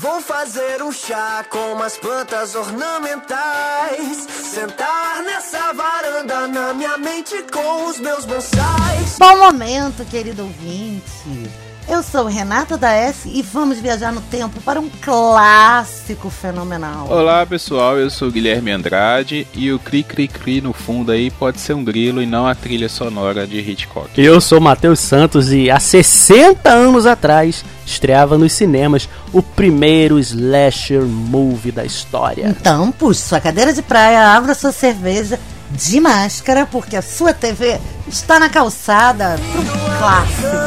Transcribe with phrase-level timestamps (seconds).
[0.00, 4.26] Vou fazer um chá com umas plantas ornamentais.
[4.28, 9.16] Sentar nessa varanda na minha mente com os meus bonsais.
[9.18, 11.65] Bom momento, querido ouvinte.
[11.88, 17.06] Eu sou Renata da S e vamos viajar no tempo para um clássico fenomenal.
[17.08, 21.60] Olá pessoal, eu sou Guilherme Andrade e o cri cri cri no fundo aí pode
[21.60, 24.10] ser um grilo e não a trilha sonora de Hitchcock.
[24.20, 31.02] Eu sou Matheus Santos e há 60 anos atrás estreava nos cinemas o primeiro slasher
[31.02, 32.48] movie da história.
[32.48, 35.38] Então, puxe sua cadeira de praia, abra sua cerveja
[35.70, 37.78] de máscara, porque a sua TV
[38.08, 40.66] está na calçada um clássico.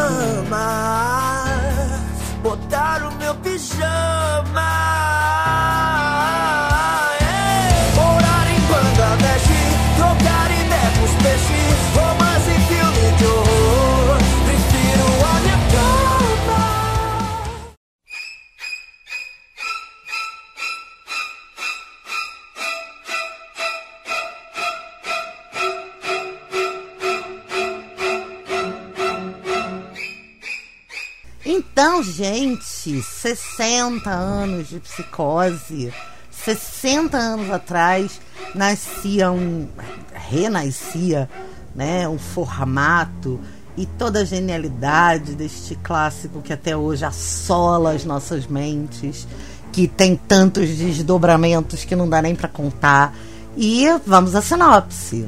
[31.81, 35.93] Então, gente, 60 anos de psicose.
[36.29, 38.19] 60 anos atrás
[38.53, 39.65] nascia um.
[40.13, 41.29] renascia,
[41.73, 42.05] né?
[42.05, 43.39] Um formato
[43.77, 49.25] e toda a genialidade deste clássico que até hoje assola as nossas mentes,
[49.71, 53.15] que tem tantos desdobramentos que não dá nem para contar.
[53.55, 55.25] E vamos à sinopse.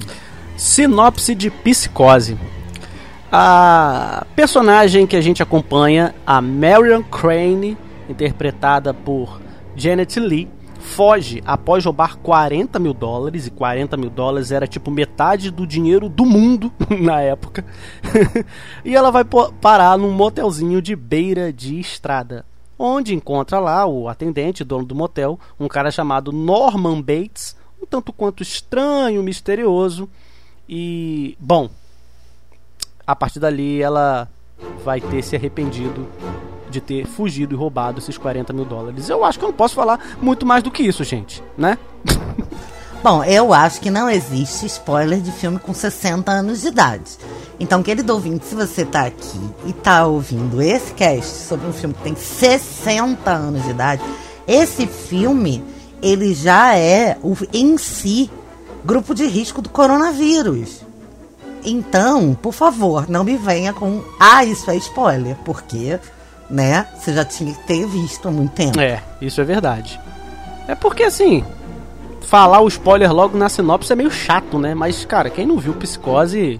[0.57, 2.37] Sinopse de Psicose.
[3.33, 7.77] A personagem que a gente acompanha, a Marion Crane,
[8.09, 9.39] interpretada por
[9.73, 10.49] Janet Lee,
[10.81, 16.09] foge após roubar 40 mil dólares, e 40 mil dólares era tipo metade do dinheiro
[16.09, 17.63] do mundo na época.
[18.83, 19.23] e ela vai
[19.61, 22.45] parar num motelzinho de beira de estrada,
[22.77, 28.11] onde encontra lá o atendente, dono do motel, um cara chamado Norman Bates, um tanto
[28.11, 30.09] quanto estranho, misterioso.
[30.67, 31.69] E, bom,
[33.11, 34.29] a partir dali ela
[34.85, 36.07] vai ter se arrependido
[36.69, 39.09] de ter fugido e roubado esses 40 mil dólares.
[39.09, 41.77] Eu acho que eu não posso falar muito mais do que isso, gente, né?
[43.03, 47.17] Bom, eu acho que não existe spoiler de filme com 60 anos de idade.
[47.59, 51.93] Então, querido ouvinte, se você tá aqui e tá ouvindo esse cast sobre um filme
[51.95, 54.01] que tem 60 anos de idade,
[54.47, 55.63] esse filme,
[56.01, 58.29] ele já é o, em si
[58.85, 60.90] grupo de risco do coronavírus.
[61.63, 65.99] Então, por favor, não me venha com ah, isso é spoiler, porque,
[66.49, 68.79] né, você já tinha que ter visto há muito tempo.
[68.79, 69.99] É, isso é verdade.
[70.67, 71.43] É porque assim,
[72.21, 74.73] falar o spoiler logo na sinopse é meio chato, né?
[74.73, 76.59] Mas, cara, quem não viu Psicose.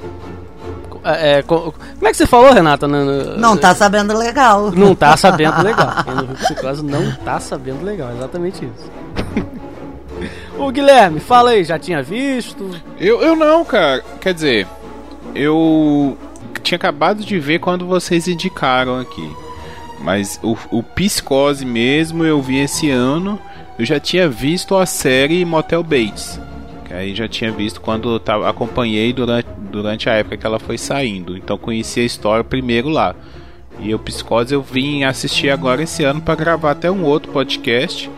[1.04, 2.88] É, é, co- como é que você falou, Renata?
[2.88, 4.72] Não tá sabendo legal.
[4.72, 6.04] Não tá sabendo legal.
[6.04, 9.52] Quem não viu Psicose não tá sabendo legal, exatamente isso.
[10.60, 12.70] Ô Guilherme, fala aí, já tinha visto?
[13.00, 14.04] Eu, eu não, cara.
[14.20, 14.68] Quer dizer,
[15.36, 16.18] eu
[16.64, 19.30] tinha acabado de ver quando vocês indicaram aqui.
[20.00, 23.40] Mas o, o Psicose mesmo eu vi esse ano.
[23.78, 26.40] Eu já tinha visto a série Motel Bates.
[26.86, 30.60] Que aí já tinha visto quando eu tava, acompanhei durante, durante a época que ela
[30.60, 31.38] foi saindo.
[31.38, 33.16] Então conheci a história primeiro lá.
[33.80, 38.10] E o Psicose eu vim assistir agora esse ano para gravar até um outro podcast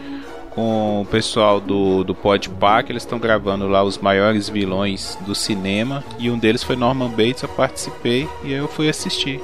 [0.54, 5.34] com o pessoal do, do Podpah, que eles estão gravando lá os maiores vilões do
[5.34, 6.04] cinema.
[6.20, 9.42] E um deles foi Norman Bates, eu participei e aí eu fui assistir.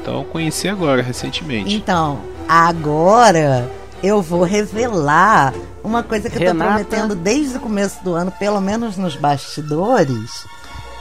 [0.00, 1.74] Então eu conheci agora, recentemente.
[1.74, 3.70] Então, agora
[4.02, 5.52] eu vou revelar
[5.82, 6.84] uma coisa que eu tô Renata.
[6.84, 10.46] prometendo desde o começo do ano, pelo menos nos bastidores.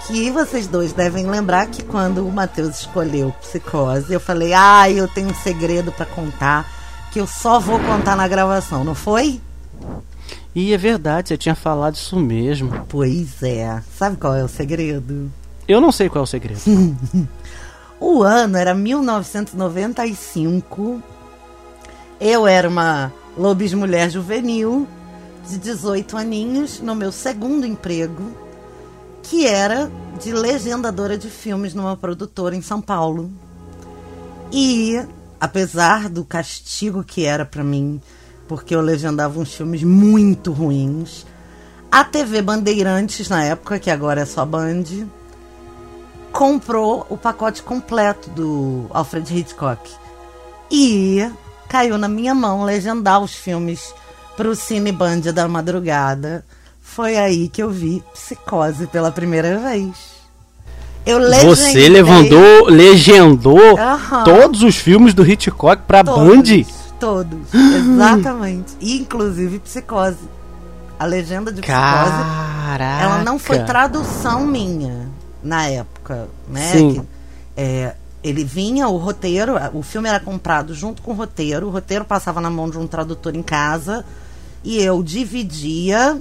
[0.08, 5.08] Que vocês dois devem lembrar que quando o Matheus escolheu Psicose, eu falei: Ah, eu
[5.08, 6.79] tenho um segredo pra contar
[7.12, 9.40] que eu só vou contar na gravação, não foi?
[10.54, 12.86] E é verdade, você tinha falado isso mesmo.
[12.90, 13.82] Pois é.
[13.98, 15.32] Sabe qual é o segredo?
[15.68, 16.62] Eu não sei qual é o segredo.
[18.02, 21.04] O ano era 1995.
[22.20, 24.88] Eu era uma lobis mulher juvenil
[25.50, 28.32] de 18 aninhos no meu segundo emprego,
[29.22, 33.30] que era de legendadora de filmes numa produtora em São Paulo.
[34.50, 35.06] E
[35.40, 38.02] apesar do castigo que era pra mim,
[38.48, 41.26] porque eu legendava uns filmes muito ruins,
[41.92, 44.84] a TV Bandeirantes na época, que agora é só Band,
[46.32, 49.90] comprou o pacote completo do Alfred Hitchcock.
[50.70, 51.28] E
[51.68, 53.94] caiu na minha mão legendar os filmes
[54.38, 56.46] pro Cine Band da madrugada.
[56.80, 60.19] Foi aí que eu vi Psicose pela primeira vez.
[61.46, 64.24] Você levantou, legendou Aham.
[64.24, 66.66] todos os filmes do Hitchcock pra todos, Band?
[67.00, 68.74] Todos, exatamente.
[68.82, 70.18] Inclusive Psicose.
[70.98, 73.04] A legenda de Psicose, Caraca.
[73.04, 75.08] ela não foi tradução minha
[75.42, 76.72] na época, né?
[76.72, 76.94] Sim.
[76.94, 77.02] Que,
[77.56, 82.04] é, ele vinha, o roteiro, o filme era comprado junto com o roteiro, o roteiro
[82.04, 84.04] passava na mão de um tradutor em casa
[84.64, 86.20] e eu dividia,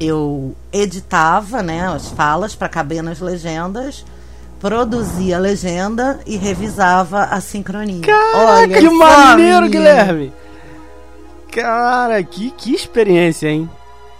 [0.00, 4.04] eu editava, né, as falas para caber nas legendas,
[4.60, 8.00] produzia a legenda e revisava a sincronia.
[8.02, 9.70] Caraca, que só, maneiro, menino.
[9.70, 10.32] Guilherme!
[11.52, 13.68] Cara, que, que experiência, hein?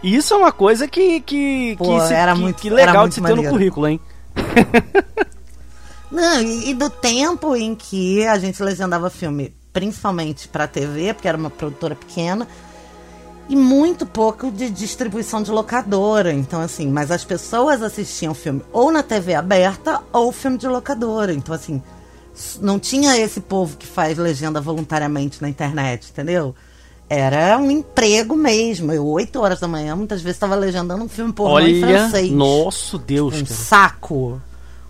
[0.02, 3.08] Isso é uma coisa que, que, Pô, que, se- era que- muito- que legal muito
[3.10, 3.50] de se ter no maneiro.
[3.52, 4.00] currículo, hein?
[6.10, 11.26] Não, e, e do tempo em que a gente legendava filme, principalmente para TV, porque
[11.28, 12.46] era uma produtora pequena,
[13.48, 16.32] e muito pouco de distribuição de locadora.
[16.32, 21.32] Então, assim, mas as pessoas assistiam filme ou na TV aberta ou filme de locadora.
[21.32, 21.80] Então, assim,
[22.60, 26.54] não tinha esse povo que faz legenda voluntariamente na internet, entendeu?
[27.08, 28.92] Era um emprego mesmo.
[28.92, 32.30] Eu, 8 horas da manhã, muitas vezes estava legendando um filme pornô em Olha, francês.
[32.32, 33.54] nosso Deus, Um cara.
[33.60, 34.42] saco.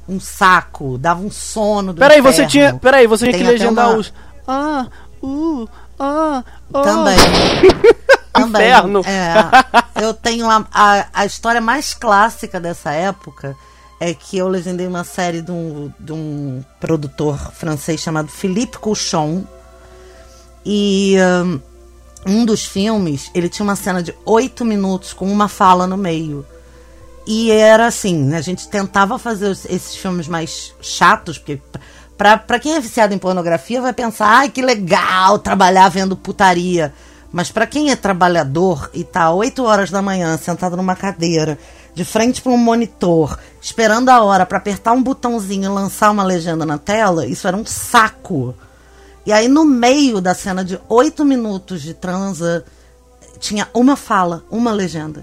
[0.08, 0.96] Um saco.
[0.96, 3.98] Dava um sono do Peraí, você tinha, peraí, você tinha Tem que até legendar uma-
[3.98, 4.12] os
[4.48, 4.86] ah,
[5.22, 5.68] uh,
[5.98, 6.82] ah, ah.
[6.82, 7.16] Também.
[8.36, 8.68] Também.
[8.68, 9.02] Inferno.
[9.04, 9.34] É,
[10.02, 13.56] eu tenho a, a, a história mais clássica dessa época
[13.98, 19.44] é que eu legendei uma série de um, de um produtor francês chamado Philippe Couchon.
[20.64, 21.60] E hum,
[22.26, 26.44] um dos filmes, ele tinha uma cena de oito minutos com uma fala no meio.
[27.26, 31.60] E era assim, a gente tentava fazer esses filmes mais chatos, porque
[32.16, 36.92] pra, pra quem é viciado em pornografia vai pensar, ai que legal trabalhar vendo putaria.
[37.36, 41.58] Mas pra quem é trabalhador e tá 8 horas da manhã sentado numa cadeira,
[41.94, 46.24] de frente para um monitor, esperando a hora pra apertar um botãozinho e lançar uma
[46.24, 48.54] legenda na tela, isso era um saco.
[49.26, 52.64] E aí no meio da cena de 8 minutos de transa,
[53.38, 55.22] tinha uma fala, uma legenda.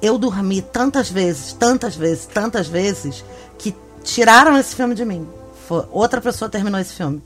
[0.00, 3.22] Eu dormi tantas vezes, tantas vezes, tantas vezes,
[3.58, 5.28] que tiraram esse filme de mim.
[5.68, 7.22] Foi, outra pessoa terminou esse filme.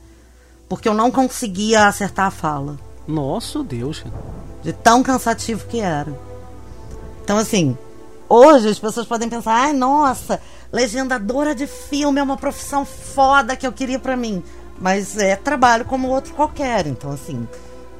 [0.68, 2.76] Porque eu não conseguia acertar a fala.
[3.06, 4.04] Nosso Deus.
[4.62, 6.12] De tão cansativo que era.
[7.22, 7.76] Então, assim,
[8.28, 10.40] hoje as pessoas podem pensar: ai, nossa,
[10.72, 14.42] legendadora de filme é uma profissão foda que eu queria pra mim.
[14.78, 16.86] Mas é trabalho como outro qualquer.
[16.86, 17.46] Então, assim,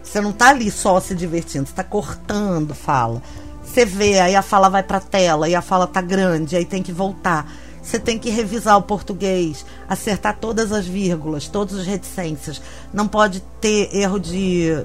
[0.03, 3.23] você não tá ali só se divertindo, você tá cortando fala.
[3.65, 6.83] Você vê, aí a fala vai pra tela, e a fala tá grande, aí tem
[6.83, 7.51] que voltar.
[7.85, 12.61] Você tem que revisar o português, acertar todas as vírgulas, todas as reticências.
[12.93, 14.85] Não pode ter erro de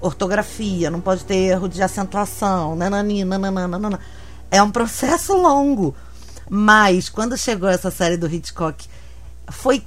[0.00, 3.98] ortografia, não pode ter erro de acentuação, nanani, nananana.
[4.52, 5.96] É um processo longo.
[6.48, 8.86] Mas quando chegou essa série do Hitchcock,
[9.50, 9.82] foi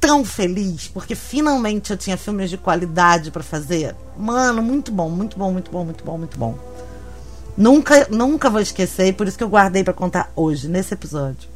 [0.00, 3.94] tão feliz, porque finalmente eu tinha filmes de qualidade pra fazer.
[4.18, 6.58] Mano, muito bom, muito bom, muito bom, muito bom, muito bom.
[7.56, 11.55] Nunca, nunca vou esquecer, e por isso que eu guardei pra contar hoje, nesse episódio.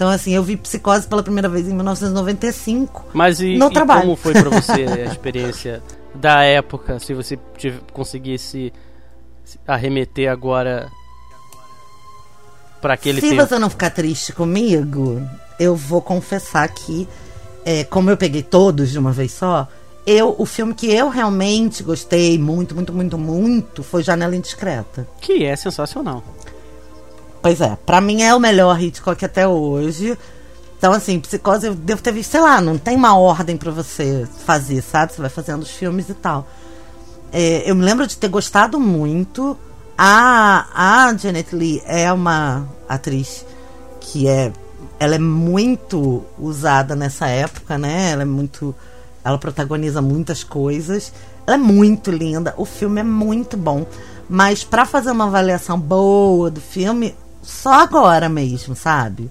[0.00, 3.04] Então, assim, eu vi Psicose pela primeira vez em 1995.
[3.12, 4.00] Mas e, No e trabalho.
[4.00, 5.82] como foi pra você a experiência
[6.14, 6.98] da época?
[6.98, 7.38] Se você
[7.92, 8.72] conseguisse
[9.44, 10.88] se arremeter agora
[12.80, 13.46] pra aquele Se tempo.
[13.46, 15.20] você não ficar triste comigo,
[15.58, 17.06] eu vou confessar que,
[17.62, 19.68] é, como eu peguei todos de uma vez só,
[20.06, 25.06] eu, o filme que eu realmente gostei muito, muito, muito, muito foi Janela Indiscreta.
[25.20, 26.24] Que é sensacional.
[27.42, 30.16] Pois é, pra mim é o melhor Hitchcock até hoje.
[30.76, 34.26] Então, assim, Psicose eu devo ter visto, sei lá, não tem uma ordem pra você
[34.46, 35.12] fazer, sabe?
[35.12, 36.46] Você vai fazendo os filmes e tal.
[37.32, 39.58] É, eu me lembro de ter gostado muito.
[39.96, 43.44] A, a Janet Lee é uma atriz
[44.00, 44.52] que é.
[44.98, 48.10] Ela é muito usada nessa época, né?
[48.12, 48.74] Ela é muito.
[49.22, 51.12] Ela protagoniza muitas coisas.
[51.46, 52.54] Ela é muito linda.
[52.56, 53.86] O filme é muito bom.
[54.28, 59.30] Mas pra fazer uma avaliação boa do filme, só agora mesmo, sabe?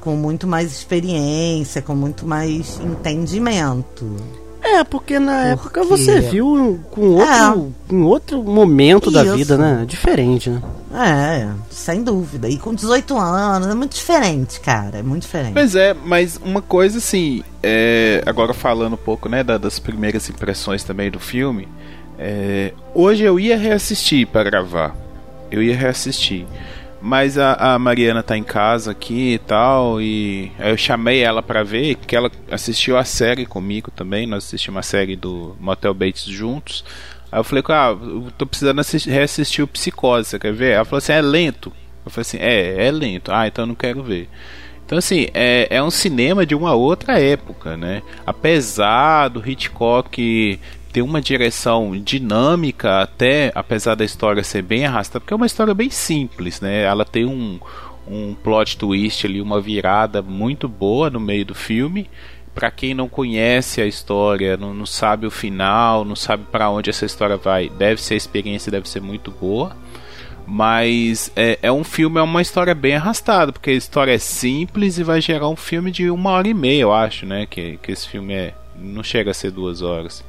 [0.00, 4.16] Com muito mais experiência, com muito mais entendimento.
[4.64, 7.94] É, porque na Porque- época você viu com outro, É.
[7.94, 9.36] em outro momento da Isso.
[9.36, 9.84] vida, né?
[9.86, 10.62] Diferente, né?
[10.94, 12.48] É, sem dúvida.
[12.48, 14.98] E com 18 anos, é muito diferente, cara.
[14.98, 15.52] É muito diferente.
[15.54, 20.28] Pois é, mas uma coisa assim, é, agora falando um pouco né, da- das primeiras
[20.30, 21.66] impressões também do filme,
[22.16, 24.94] é, hoje eu ia reassistir para gravar,
[25.50, 26.46] eu ia reassistir,
[27.02, 31.64] mas a, a Mariana tá em casa aqui e tal, e eu chamei ela para
[31.64, 36.24] ver, que ela assistiu a série comigo também, nós assistimos a série do Motel Bates
[36.24, 36.84] juntos,
[37.30, 40.74] aí eu falei, ah, eu tô precisando assistir, reassistir o Psicose, você quer ver?
[40.74, 41.72] Ela falou assim, é lento,
[42.06, 44.28] eu falei assim, é, é lento, ah, então eu não quero ver.
[44.86, 48.02] Então, assim, é, é um cinema de uma outra época, né?
[48.26, 50.60] Apesar do Hitchcock
[50.92, 55.72] tem uma direção dinâmica, até apesar da história ser bem arrastada, porque é uma história
[55.72, 56.82] bem simples, né?
[56.82, 57.58] Ela tem um,
[58.06, 62.10] um plot twist ali, uma virada muito boa no meio do filme.
[62.54, 66.90] Para quem não conhece a história, não, não sabe o final, não sabe para onde
[66.90, 69.74] essa história vai, deve ser a experiência deve ser muito boa.
[70.46, 74.98] Mas é, é, um filme, é uma história bem arrastada, porque a história é simples
[74.98, 77.46] e vai gerar um filme de uma hora e meia, eu acho, né?
[77.46, 78.54] Que, que esse filme é.
[78.76, 80.24] Não chega a ser duas horas.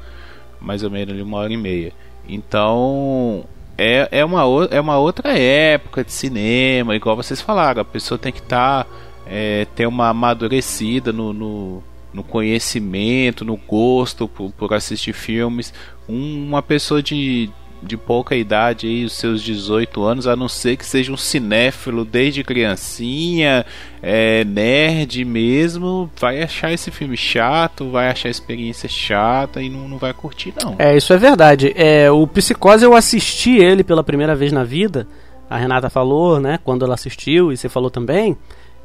[0.64, 1.94] Mais ou menos uma hora e meia.
[2.28, 3.46] Então.
[3.78, 8.32] É, é, uma, é uma outra época de cinema, igual vocês falaram, a pessoa tem
[8.32, 8.84] que estar.
[8.84, 8.90] Tá,
[9.26, 15.74] é, ter uma amadurecida no, no, no conhecimento, no gosto por, por assistir filmes.
[16.08, 17.50] Um, uma pessoa de,
[17.84, 22.06] de pouca idade, aí, os seus 18 anos, a não ser que seja um cinéfilo
[22.06, 23.66] desde criancinha,
[24.02, 29.88] é, nerd mesmo, vai achar esse filme chato, vai achar a experiência chata e não,
[29.88, 30.76] não vai curtir, não.
[30.80, 31.74] É, isso é verdade.
[31.76, 35.08] É, o Psicose eu assisti ele pela primeira vez na vida.
[35.50, 38.38] A Renata falou, né, quando ela assistiu, e você falou também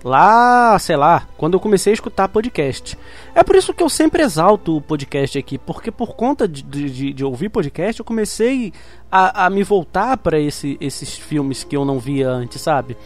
[0.04, 2.96] lá, sei lá, quando eu comecei a escutar podcast.
[3.34, 7.12] É por isso que eu sempre exalto o podcast aqui, porque por conta de, de,
[7.12, 8.72] de ouvir podcast, eu comecei
[9.10, 12.96] a, a me voltar para esse, esses filmes que eu não via antes, sabe?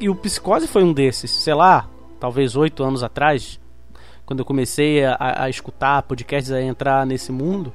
[0.00, 1.88] E o, Psicose foi um desses, sei lá,
[2.20, 3.58] talvez oito anos atrás,
[4.26, 7.72] quando eu comecei a, a escutar podcasts, a entrar nesse mundo.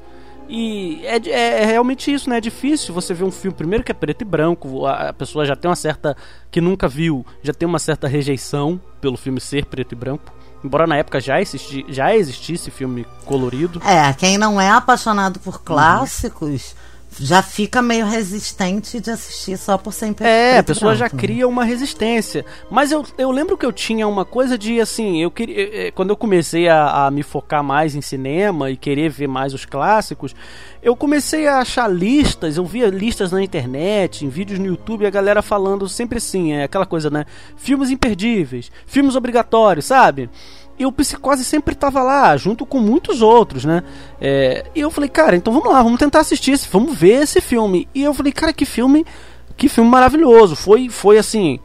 [0.54, 2.38] E é, é, é, realmente isso, né?
[2.38, 5.46] É difícil você ver um filme, primeiro que é preto e branco, a, a, pessoa
[5.46, 6.14] já tem uma certa.
[6.52, 10.34] que nunca viu, já tem uma certa rejeição pelo filme ser preto e branco.
[10.62, 13.82] Embora na época já, existi, já existisse filme colorido.
[13.86, 16.74] É, quem não é apaixonado por clássicos.
[16.74, 20.26] Uhum já fica meio resistente de assistir só por sempre.
[20.26, 22.46] É, a pessoa já cria uma resistência.
[22.70, 25.88] Mas eu, eu lembro que eu tinha uma coisa de assim, eu queria.
[25.88, 29.54] Eh, quando eu comecei a, a me focar mais em cinema e querer ver mais
[29.54, 30.34] os clássicos,
[30.82, 35.10] eu comecei a achar listas, eu via listas na internet, em vídeos no YouTube, a
[35.10, 37.26] galera falando sempre assim, é aquela coisa, né?
[37.58, 40.30] Filmes imperdíveis, filmes obrigatórios, sabe?
[40.82, 43.84] E o Psicose sempre tava lá, junto com muitos outros, né?
[44.20, 47.40] É, e eu falei, cara, então vamos lá, vamos tentar assistir esse, vamos ver esse
[47.40, 47.88] filme.
[47.94, 49.06] E eu falei, cara, que filme,
[49.56, 50.56] que filme maravilhoso.
[50.56, 51.60] Foi, foi assim,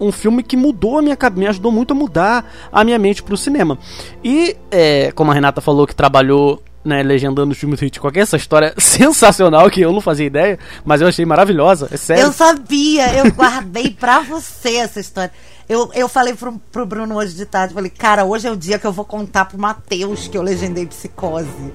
[0.00, 3.22] um filme que mudou a minha cabeça, me ajudou muito a mudar a minha mente
[3.22, 3.78] pro cinema.
[4.24, 8.36] E, é, como a Renata falou que trabalhou né, legendando os filmes do Hitchcock, essa
[8.36, 12.24] história sensacional que eu não fazia ideia, mas eu achei maravilhosa, é sério.
[12.24, 15.32] Eu sabia, eu guardei pra você essa história.
[15.68, 18.78] Eu, eu falei pro, pro Bruno hoje de tarde, falei, cara, hoje é o dia
[18.78, 21.72] que eu vou contar pro Matheus que eu legendei psicose.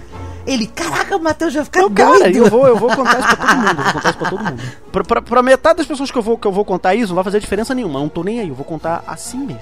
[0.48, 2.20] Ele, caraca, o Matheus vai ficar Não, doido.
[2.20, 3.70] Cara, eu vou, eu vou contar isso pra todo mundo.
[3.70, 4.64] Eu vou contar isso pra todo mundo.
[4.92, 7.16] Pra, pra, pra, metade das pessoas que eu, vou, que eu vou contar isso, não
[7.16, 8.00] vai fazer diferença nenhuma.
[8.00, 9.62] Eu não tô nem aí, eu vou contar assim mesmo.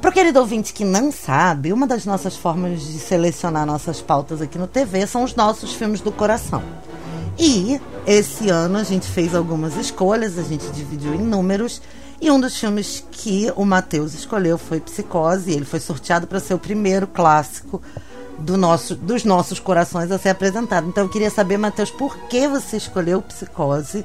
[0.00, 4.58] Pro querido ouvinte que não sabe, uma das nossas formas de selecionar nossas pautas aqui
[4.58, 6.62] no TV são os nossos filmes do coração.
[7.38, 11.80] E esse ano a gente fez algumas escolhas, a gente dividiu em números
[12.20, 15.52] e um dos filmes que o Matheus escolheu foi Psicose.
[15.52, 17.80] Ele foi sorteado para ser o primeiro clássico
[18.38, 20.88] do nosso, dos nossos corações a ser apresentado.
[20.88, 24.04] Então eu queria saber, Matheus, por que você escolheu Psicose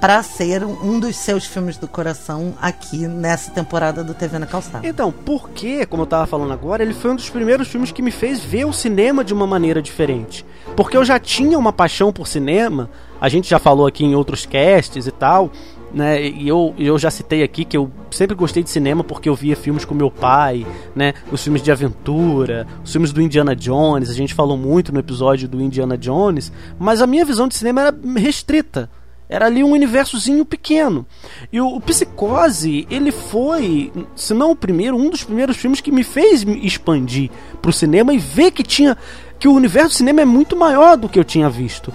[0.00, 4.86] para ser um dos seus filmes do coração aqui nessa temporada do TV na Calçada?
[4.86, 8.10] Então, porque, como eu estava falando agora, ele foi um dos primeiros filmes que me
[8.10, 10.44] fez ver o cinema de uma maneira diferente.
[10.76, 14.44] Porque eu já tinha uma paixão por cinema, a gente já falou aqui em outros
[14.44, 15.50] casts e tal,
[15.94, 16.26] né?
[16.26, 19.54] E eu, eu já citei aqui que eu sempre gostei de cinema porque eu via
[19.54, 21.14] filmes com meu pai, né?
[21.30, 25.48] Os filmes de aventura, os filmes do Indiana Jones, a gente falou muito no episódio
[25.48, 28.90] do Indiana Jones, mas a minha visão de cinema era restrita.
[29.26, 31.06] Era ali um universozinho pequeno.
[31.50, 35.90] E o, o Psicose, ele foi, se não o primeiro, um dos primeiros filmes que
[35.90, 37.30] me fez expandir
[37.62, 38.96] pro cinema e ver que tinha
[39.38, 41.92] que o universo do cinema é muito maior do que eu tinha visto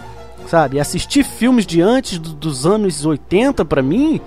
[0.49, 0.79] sabe?
[0.79, 4.19] Assistir filmes de antes do, dos anos 80 para mim,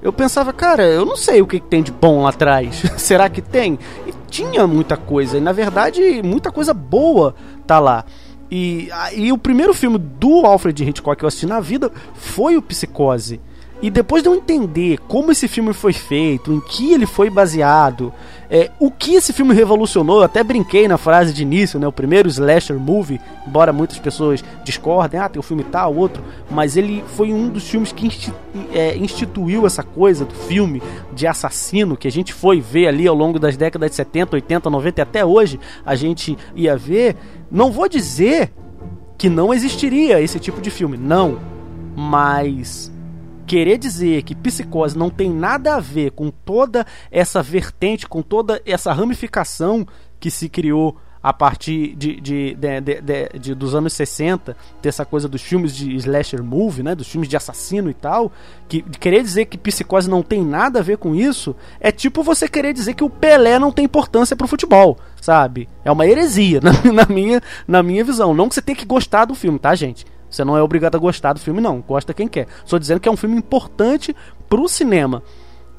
[0.00, 2.82] eu pensava, cara, eu não sei o que, que tem de bom lá atrás.
[2.96, 3.76] Será que tem?
[4.06, 7.34] E tinha muita coisa, e na verdade, muita coisa boa
[7.66, 8.04] tá lá.
[8.50, 12.62] E, e o primeiro filme do Alfred Hitchcock que eu assisti na vida foi o
[12.62, 13.40] Psicose.
[13.80, 18.12] E depois de eu entender como esse filme foi feito, em que ele foi baseado,
[18.50, 21.86] é, o que esse filme revolucionou, eu até brinquei na frase de início, né?
[21.86, 26.24] O primeiro slasher movie, embora muitas pessoas discordem, ah, tem o um filme tal, outro,
[26.50, 28.32] mas ele foi um dos filmes que
[28.72, 30.82] é, instituiu essa coisa do filme
[31.12, 34.70] de assassino que a gente foi ver ali ao longo das décadas de 70, 80,
[34.70, 37.14] 90 e até hoje a gente ia ver.
[37.48, 38.50] Não vou dizer
[39.16, 41.38] que não existiria esse tipo de filme, não,
[41.96, 42.90] mas
[43.48, 48.60] querer dizer que psicose não tem nada a ver com toda essa vertente, com toda
[48.66, 49.86] essa ramificação
[50.20, 55.26] que se criou a partir de, de, de, de, dos anos 60, ter essa coisa
[55.26, 58.30] dos filmes de slasher movie, né, dos filmes de assassino e tal,
[58.68, 62.46] que querer dizer que psicose não tem nada a ver com isso, é tipo você
[62.46, 65.68] querer dizer que o Pelé não tem importância pro futebol, sabe?
[65.84, 68.32] É uma heresia, na, na minha, na minha visão.
[68.34, 70.06] Não que você tenha que gostar do filme, tá, gente?
[70.38, 71.80] Você não é obrigado a gostar do filme, não.
[71.80, 72.46] Gosta quem quer.
[72.64, 74.14] Só dizendo que é um filme importante
[74.48, 75.20] pro cinema.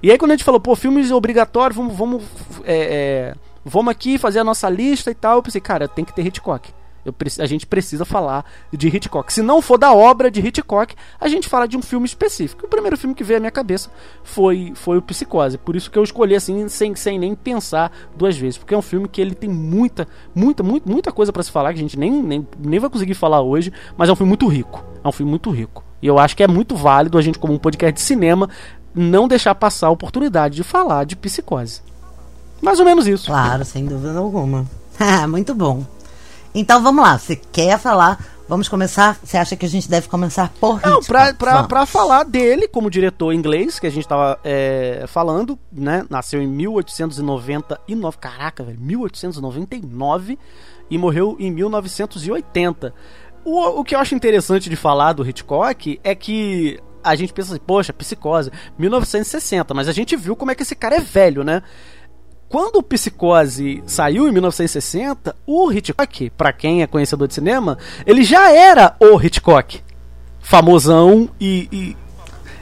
[0.03, 2.23] E aí quando a gente falou, pô, filmes obrigatórios, vamos, vamos,
[2.65, 6.13] é, é, vamos aqui fazer a nossa lista e tal, eu pensei, cara, tem que
[6.13, 6.73] ter Hitchcock.
[7.05, 9.31] Eu, a gente precisa falar de Hitchcock.
[9.31, 12.65] Se não for da obra de Hitchcock, a gente fala de um filme específico.
[12.65, 13.89] O primeiro filme que veio à minha cabeça
[14.23, 15.57] foi, foi o Psicose.
[15.57, 18.57] Por isso que eu escolhi assim, sem, sem nem pensar duas vezes.
[18.57, 21.73] Porque é um filme que ele tem muita, muita, muita, muita coisa para se falar
[21.73, 23.71] que a gente nem, nem, nem vai conseguir falar hoje.
[23.97, 24.83] Mas é um filme muito rico.
[25.03, 25.83] É um filme muito rico.
[26.01, 28.49] E eu acho que é muito válido a gente, como um podcast de cinema,
[28.93, 31.81] não deixar passar a oportunidade de falar de psicose.
[32.61, 33.27] Mais ou menos isso.
[33.27, 34.65] Claro, sem dúvida alguma.
[35.29, 35.85] muito bom.
[36.53, 38.23] Então vamos lá, você quer falar?
[38.47, 39.19] Vamos começar?
[39.23, 42.89] Você acha que a gente deve começar por Não, pra, pra, pra, falar dele como
[42.89, 46.03] diretor inglês, que a gente tava é, falando, né?
[46.09, 48.17] Nasceu em 1899.
[48.17, 50.39] Caraca, velho, 1899
[50.89, 52.91] e morreu em 1980.
[53.45, 57.53] O, o que eu acho interessante de falar do Hitchcock é que a gente pensa
[57.53, 61.43] assim, poxa, psicose, 1960, mas a gente viu como é que esse cara é velho,
[61.43, 61.61] né?
[62.49, 67.77] Quando o Psicose saiu em 1960, o Hitchcock, para quem é conhecedor de cinema,
[68.07, 69.81] ele já era o Hitchcock.
[70.41, 71.97] Famosão e, e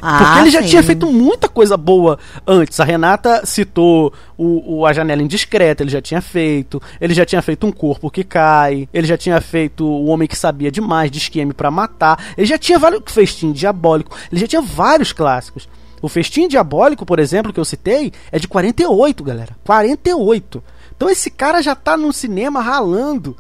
[0.01, 0.67] ah, Porque ele já sim.
[0.67, 2.79] tinha feito muita coisa boa antes.
[2.79, 6.82] A Renata citou o, o, A Janela Indiscreta, ele já tinha feito.
[7.00, 8.88] Ele já tinha feito Um Corpo que Cai.
[8.94, 12.34] Ele já tinha feito O Homem que Sabia Demais, de Esquema para Matar.
[12.38, 13.01] Ele já tinha vários.
[13.08, 14.15] Festim Diabólico.
[14.32, 15.67] Ele já tinha vários clássicos.
[16.01, 19.56] O Festim Diabólico, por exemplo, que eu citei, é de 48, galera.
[19.63, 20.63] 48.
[20.96, 23.36] Então esse cara já tá no cinema ralando.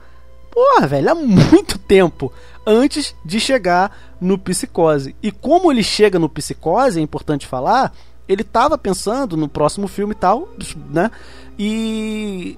[0.51, 2.31] Porra, velho, há muito tempo
[2.65, 5.15] antes de chegar no Psicose.
[5.21, 7.93] E como ele chega no Psicose, é importante falar,
[8.27, 10.49] ele estava pensando no próximo filme e tal,
[10.89, 11.11] né?
[11.57, 12.57] E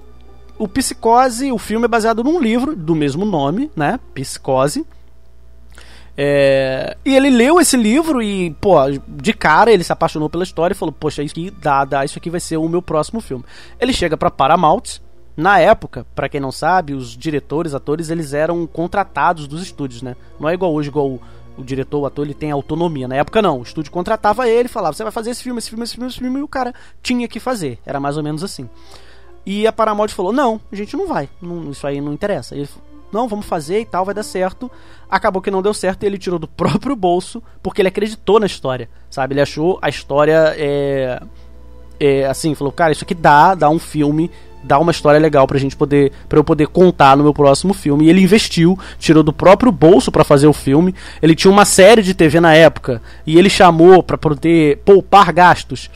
[0.58, 4.00] o Psicose, o filme é baseado num livro do mesmo nome, né?
[4.14, 4.86] Psicose.
[6.18, 6.98] É...
[7.06, 8.76] E ele leu esse livro e, pô,
[9.08, 12.18] de cara ele se apaixonou pela história e falou: Poxa, isso aqui dá, dá, isso
[12.18, 13.46] aqui vai ser o meu próximo filme.
[13.80, 15.00] Ele chega para Paramount,
[15.40, 20.18] na época, para quem não sabe, os diretores, atores, eles eram contratados dos estúdios, né?
[20.38, 21.22] Não é igual hoje, igual o,
[21.58, 23.08] o diretor, o ator, ele tem autonomia.
[23.08, 25.86] Na época não, o estúdio contratava ele, falava: "Você vai fazer esse filme, esse filme,
[25.86, 27.80] esse filme, esse filme", e o cara tinha que fazer.
[27.86, 28.70] Era mais ou menos assim.
[29.46, 31.30] E a Paramount falou: "Não, a gente não vai.
[31.42, 32.54] Não, isso aí não interessa".
[32.54, 32.68] Ele
[33.12, 34.70] não, vamos fazer e tal, vai dar certo.
[35.10, 38.46] Acabou que não deu certo e ele tirou do próprio bolso, porque ele acreditou na
[38.46, 39.34] história, sabe?
[39.34, 41.22] Ele achou a história é,
[42.00, 44.30] é assim, falou, cara, isso aqui dá, dá um filme
[44.64, 48.06] dar uma história legal pra gente poder para eu poder contar no meu próximo filme.
[48.06, 50.94] E ele investiu, tirou do próprio bolso para fazer o filme.
[51.22, 55.90] Ele tinha uma série de TV na época e ele chamou para poder poupar gastos.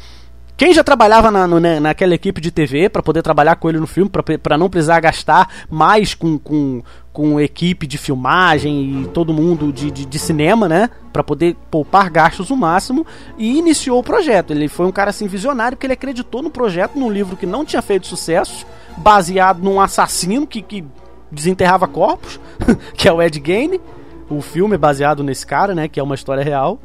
[0.56, 3.88] Quem já trabalhava na, né, naquela equipe de TV para poder trabalhar com ele no
[3.88, 4.10] filme,
[4.42, 9.92] para não precisar gastar mais com, com, com equipe de filmagem e todo mundo de,
[9.92, 10.90] de, de cinema, né?
[11.14, 13.06] Para poder poupar gastos o máximo
[13.38, 14.52] e iniciou o projeto.
[14.52, 17.64] Ele foi um cara assim visionário porque ele acreditou no projeto, num livro que não
[17.64, 18.66] tinha feito sucesso,
[18.98, 20.84] baseado num assassino que, que
[21.32, 22.40] desenterrava corpos,
[22.98, 23.80] que é o Ed Gain.
[24.28, 25.88] O filme é baseado nesse cara, né?
[25.88, 26.80] Que é uma história real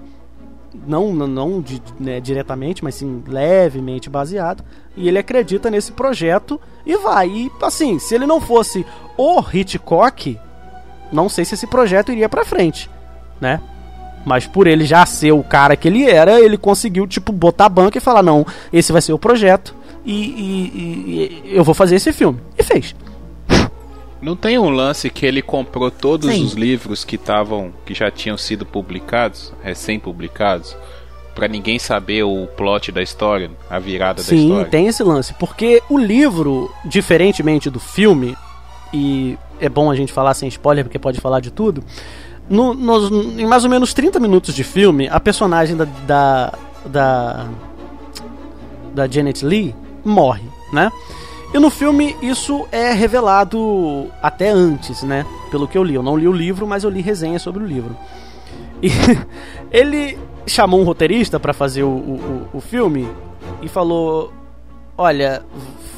[0.86, 4.64] não, não de, né, diretamente, mas sim levemente baseado.
[4.96, 7.28] E ele acredita nesse projeto e vai.
[7.28, 8.84] E assim, se ele não fosse
[9.16, 10.38] o Hitchcock,
[11.12, 12.90] não sei se esse projeto iria para frente,
[13.40, 13.60] né?
[14.26, 17.70] Mas por ele já ser o cara que ele era, ele conseguiu, tipo, botar a
[17.70, 21.96] banca e falar: não, esse vai ser o projeto e, e, e eu vou fazer
[21.96, 22.40] esse filme.
[22.58, 22.94] E fez.
[24.20, 26.44] Não tem um lance que ele comprou todos Sim.
[26.44, 30.76] os livros que estavam que já tinham sido publicados, recém-publicados,
[31.34, 34.64] para ninguém saber o plot da história, a virada Sim, da história.
[34.64, 38.36] Sim, tem esse lance, porque o livro, diferentemente do filme,
[38.92, 41.84] e é bom a gente falar sem spoiler porque pode falar de tudo.
[42.50, 47.48] No, nos, em mais ou menos 30 minutos de filme, a personagem da, da, da,
[48.94, 50.90] da Janet Lee morre, né?
[51.52, 55.24] E no filme isso é revelado até antes, né?
[55.50, 55.94] Pelo que eu li.
[55.94, 57.96] Eu não li o livro, mas eu li resenha sobre o livro.
[58.82, 58.88] E
[59.72, 63.08] ele chamou um roteirista para fazer o, o, o filme
[63.62, 64.32] e falou:
[64.96, 65.42] Olha,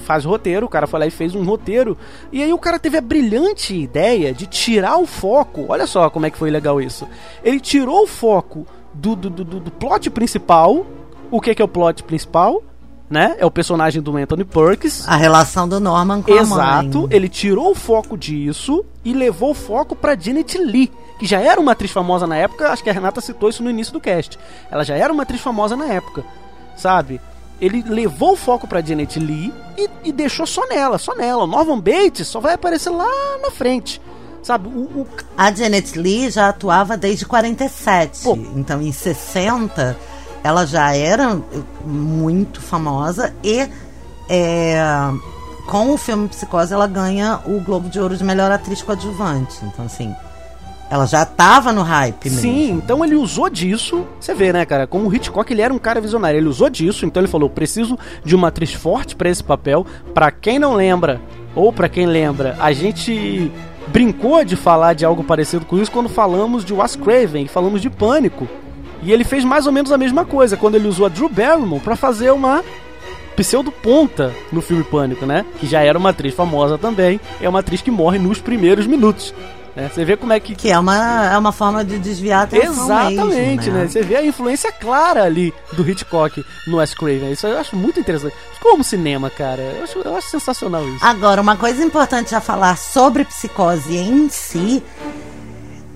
[0.04, 0.66] faz roteiro.
[0.66, 1.98] O cara foi lá e fez um roteiro.
[2.30, 5.66] E aí o cara teve a brilhante ideia de tirar o foco.
[5.68, 7.08] Olha só como é que foi legal isso.
[7.42, 10.86] Ele tirou o foco do, do, do, do plot principal.
[11.30, 12.62] O que que é o plot principal?
[13.10, 13.34] Né?
[13.38, 15.06] É o personagem do Anthony Perkins.
[15.08, 16.60] A relação do Norman com Exato.
[16.98, 17.06] a mãe.
[17.10, 21.60] Ele tirou o foco disso e levou o foco pra Janet Lee, que já era
[21.60, 22.70] uma atriz famosa na época.
[22.70, 24.38] Acho que a Renata citou isso no início do cast.
[24.70, 26.24] Ela já era uma atriz famosa na época,
[26.76, 27.20] sabe?
[27.60, 31.44] Ele levou o foco pra Janet Lee e, e deixou só nela, só nela.
[31.44, 33.06] O Norman Bates só vai aparecer lá
[33.42, 34.00] na frente.
[34.42, 38.22] Sabe, o, o- A Janet Lee já atuava desde 47.
[38.22, 38.32] Pô.
[38.56, 39.98] Então, em 60,
[40.42, 41.38] ela já era
[41.85, 43.68] muito famosa e
[44.29, 44.81] é,
[45.66, 49.57] com o filme Psicose ela ganha o Globo de Ouro de melhor atriz coadjuvante.
[49.64, 50.14] Então, assim,
[50.90, 52.40] ela já tava no hype mesmo.
[52.40, 54.05] Sim, então ele usou disso.
[54.18, 54.87] Você vê, né, cara?
[54.87, 57.07] Como o Hitchcock ele era um cara visionário, ele usou disso.
[57.07, 59.87] Então ele falou: preciso de uma atriz forte pra esse papel.
[60.12, 61.20] Pra quem não lembra
[61.55, 63.53] ou pra quem lembra, a gente
[63.88, 67.88] brincou de falar de algo parecido com isso quando falamos de Wes Craven, falamos de
[67.88, 68.48] Pânico.
[69.02, 71.80] E ele fez mais ou menos a mesma coisa quando ele usou a Drew Barrymore
[71.82, 72.62] pra fazer uma
[73.36, 75.44] pseudo ponta no filme Pânico, né?
[75.58, 77.18] Que já era uma atriz famosa também.
[77.40, 79.32] É uma atriz que morre nos primeiros minutos.
[79.74, 79.88] né?
[79.92, 82.84] Você vê como é que Que é uma, é uma forma de desviar a atenção
[82.84, 83.86] Exatamente, mesmo, né?
[83.88, 87.32] Você vê a influência clara ali do Hitchcock no Wes Craven.
[87.32, 88.34] Isso eu acho muito interessante.
[88.60, 89.62] Como cinema, cara.
[89.62, 91.02] Eu acho, eu acho sensacional isso.
[91.02, 94.82] Agora, uma coisa importante a falar sobre psicose em si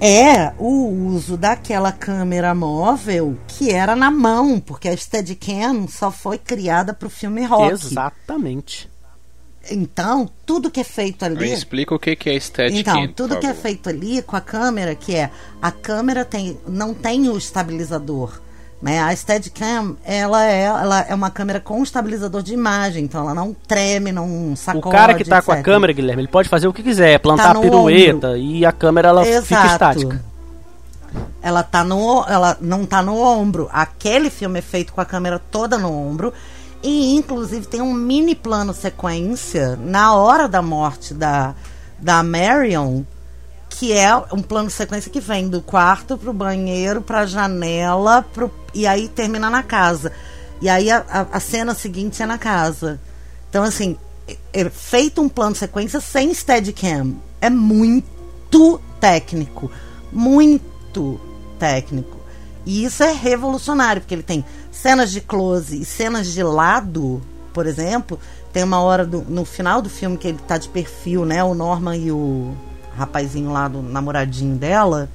[0.00, 6.38] é o uso daquela câmera móvel que era na mão, porque a Steadicam só foi
[6.38, 7.72] criada para o filme rock.
[7.72, 8.90] Exatamente.
[9.70, 11.36] Então, tudo que é feito ali.
[11.36, 14.40] Me explica o que que é Steadicam, Então, tudo que é feito ali com a
[14.40, 15.30] câmera, que é
[15.60, 18.43] a câmera tem, não tem o estabilizador.
[18.84, 19.00] Né?
[19.00, 23.56] A Steadicam, ela é, ela é uma câmera com estabilizador de imagem, então ela não
[23.66, 24.94] treme, não O sacode.
[24.94, 27.54] cara que tá com a câmera, Guilherme, ele pode fazer o que quiser, plantar Tá
[27.54, 30.22] no pirueta e a câmera ela fica estática.
[31.40, 33.70] Ela tá no, ela não tá no ombro.
[33.72, 36.30] Aquele filme é feito com a câmera toda no ombro
[36.82, 41.54] e inclusive tem um mini plano sequência na hora da morte da
[41.98, 43.02] da Marion,
[43.78, 48.86] que é um plano sequência que vem do quarto pro banheiro, pra janela, pro, e
[48.86, 50.12] aí termina na casa.
[50.60, 53.00] E aí a, a, a cena seguinte é na casa.
[53.50, 53.96] Então, assim,
[54.28, 57.14] é, é feito um plano sequência sem Steadicam.
[57.40, 59.70] É muito técnico.
[60.12, 61.20] Muito
[61.58, 62.18] técnico.
[62.64, 67.20] E isso é revolucionário, porque ele tem cenas de close e cenas de lado,
[67.52, 68.18] por exemplo.
[68.52, 71.42] Tem uma hora do- no final do filme que ele tá de perfil, né?
[71.44, 72.54] O Norman e o
[72.96, 75.08] rapazinho lá do namoradinho dela,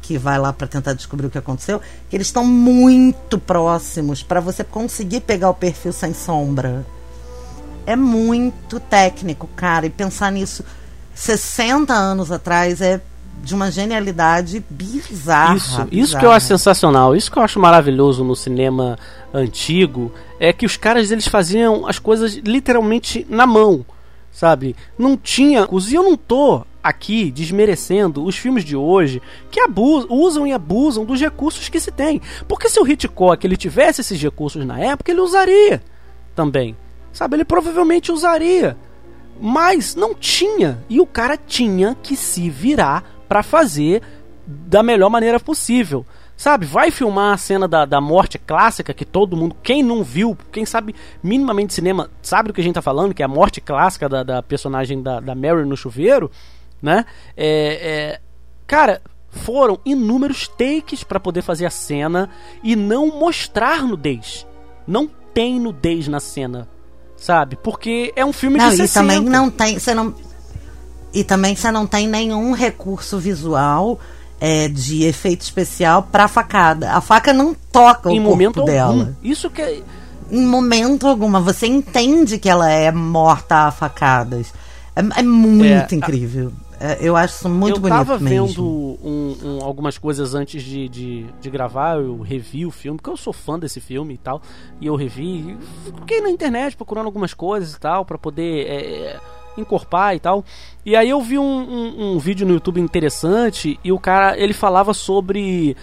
[0.00, 4.40] que vai lá pra tentar descobrir o que aconteceu, que eles estão muito próximos pra
[4.40, 6.84] você conseguir pegar o perfil sem sombra.
[7.86, 10.64] É muito técnico, cara, e pensar nisso
[11.14, 13.00] 60 anos atrás é
[13.42, 15.56] de uma genialidade bizarra.
[15.56, 18.98] Isso, isso que eu acho sensacional, isso que eu acho maravilhoso no cinema
[19.32, 23.84] antigo é que os caras eles faziam as coisas literalmente na mão,
[24.32, 24.76] sabe?
[24.98, 30.46] Não tinha, e eu não tô aqui desmerecendo os filmes de hoje que abusam, usam
[30.46, 32.20] e abusam dos recursos que se tem.
[32.48, 35.82] Porque se o Hitchcock ele tivesse esses recursos na época, ele usaria
[36.34, 36.76] também.
[37.12, 38.76] Sabe, ele provavelmente usaria.
[39.40, 40.78] Mas não tinha.
[40.88, 44.02] E o cara tinha que se virar pra fazer
[44.46, 46.04] da melhor maneira possível.
[46.36, 50.34] Sabe, vai filmar a cena da, da morte clássica que todo mundo, quem não viu,
[50.50, 53.60] quem sabe minimamente cinema, sabe do que a gente tá falando, que é a morte
[53.60, 56.30] clássica da, da personagem da, da Mary no chuveiro,
[56.82, 57.04] né?
[57.36, 57.46] É,
[58.16, 58.20] é,
[58.66, 62.28] cara, foram inúmeros takes pra poder fazer a cena
[62.62, 64.46] e não mostrar nudez.
[64.86, 66.66] Não tem nudez na cena,
[67.16, 67.56] sabe?
[67.56, 69.00] Porque é um filme Não, de e 60.
[69.00, 69.78] também não tem.
[69.78, 70.14] Você não,
[71.14, 74.00] e também você não tem nenhum recurso visual
[74.40, 76.92] é, de efeito especial pra facada.
[76.92, 78.90] A faca não toca o em corpo momento dela.
[78.92, 79.12] algum.
[79.22, 79.82] Isso que é,
[80.30, 81.40] Em momento alguma.
[81.40, 84.52] Você entende que ela é morta a facadas.
[84.96, 86.52] É, é muito É, incrível.
[86.69, 86.69] É,
[87.00, 88.46] eu acho isso muito eu bonito tava mesmo.
[88.46, 93.10] vendo um- um- algumas coisas antes de, de, de gravar, eu revi o filme, porque
[93.10, 94.40] eu sou fã desse filme e tal,
[94.80, 95.56] e eu revi,
[96.00, 99.16] fiquei na internet procurando algumas coisas e tal, pra poder é,
[99.58, 100.44] encorpar e tal,
[100.86, 104.54] e aí eu vi um, um- um vídeo no YouTube interessante, e o cara, ele
[104.54, 105.76] falava sobre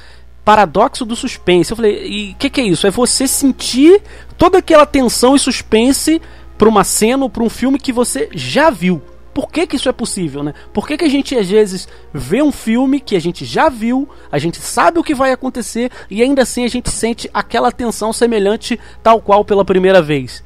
[0.43, 2.87] paradoxo do suspense, eu falei, e o que, que é isso?
[2.87, 4.01] É você sentir
[4.37, 6.21] toda aquela tensão e suspense
[6.57, 9.01] pra uma cena ou pra um filme que você já viu,
[9.37, 10.51] por que, que isso é possível, né?
[10.73, 14.09] Por que, que a gente às vezes vê um filme que a gente já viu,
[14.31, 18.11] a gente sabe o que vai acontecer e ainda assim a gente sente aquela tensão
[18.11, 20.43] semelhante tal qual pela primeira vez?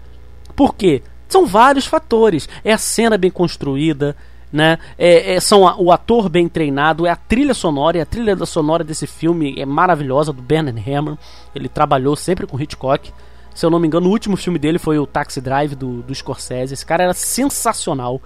[0.58, 1.02] Por quê?
[1.30, 2.50] São vários fatores.
[2.66, 4.14] É a cena bem construída,
[4.52, 4.78] né?
[5.00, 8.36] É, é- são a- o ator bem treinado, é a trilha sonora, e a trilha
[8.36, 11.18] da sonora desse filme é maravilhosa, do Bernard Herrmann.
[11.56, 13.14] Ele trabalhou sempre com Hitchcock,
[13.54, 16.16] Se eu não me engano, o último filme dele foi o Taxi Drive do, do
[16.16, 16.74] Scorsese.
[16.74, 18.22] Esse cara era sensacional.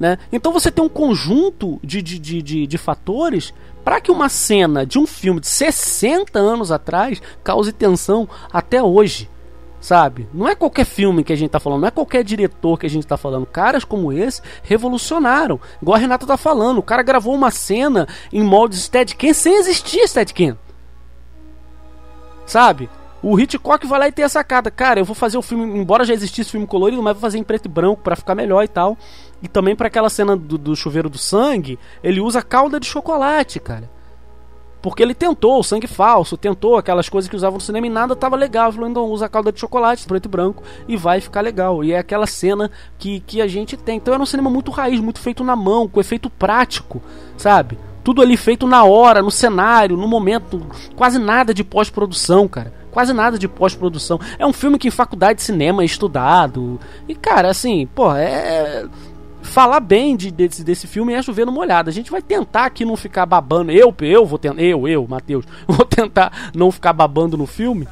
[0.00, 0.16] Né?
[0.32, 3.52] Então você tem um conjunto de, de, de, de, de fatores
[3.84, 9.28] para que uma cena de um filme de 60 anos atrás cause tensão até hoje.
[9.78, 10.26] Sabe?
[10.32, 12.90] Não é qualquer filme que a gente tá falando, não é qualquer diretor que a
[12.90, 13.44] gente tá falando.
[13.46, 15.60] Caras como esse revolucionaram.
[15.80, 20.06] Igual a Renata tá falando, o cara gravou uma cena em molde Steadicam sem existir
[20.08, 20.56] Steadicam.
[22.46, 22.88] Sabe?
[23.22, 24.70] O Hitchcock vai lá e tem a sacada.
[24.70, 27.44] Cara, eu vou fazer o filme, embora já existisse filme colorido, mas vou fazer em
[27.44, 28.96] preto e branco para ficar melhor e tal.
[29.42, 33.58] E também para aquela cena do, do chuveiro do sangue, ele usa calda de chocolate,
[33.58, 33.88] cara.
[34.82, 38.16] Porque ele tentou o sangue falso, tentou aquelas coisas que usavam no cinema e nada
[38.16, 38.72] tava legal.
[38.72, 41.84] Ele então usa calda de chocolate, preto e branco, e vai ficar legal.
[41.84, 43.96] E é aquela cena que, que a gente tem.
[43.96, 47.02] Então era um cinema muito raiz, muito feito na mão, com efeito prático,
[47.36, 47.78] sabe?
[48.02, 50.66] Tudo ali feito na hora, no cenário, no momento.
[50.96, 52.72] Quase nada de pós-produção, cara.
[52.90, 54.18] Quase nada de pós-produção.
[54.38, 56.80] É um filme que em faculdade de cinema é estudado.
[57.06, 58.86] E, cara, assim, pô, é
[59.42, 61.90] falar bem de, desse, desse filme é chover numa olhada.
[61.90, 63.70] A gente vai tentar aqui não ficar babando.
[63.70, 64.60] Eu, eu vou tentar.
[64.62, 67.86] Eu, eu, Matheus, vou tentar não ficar babando no filme.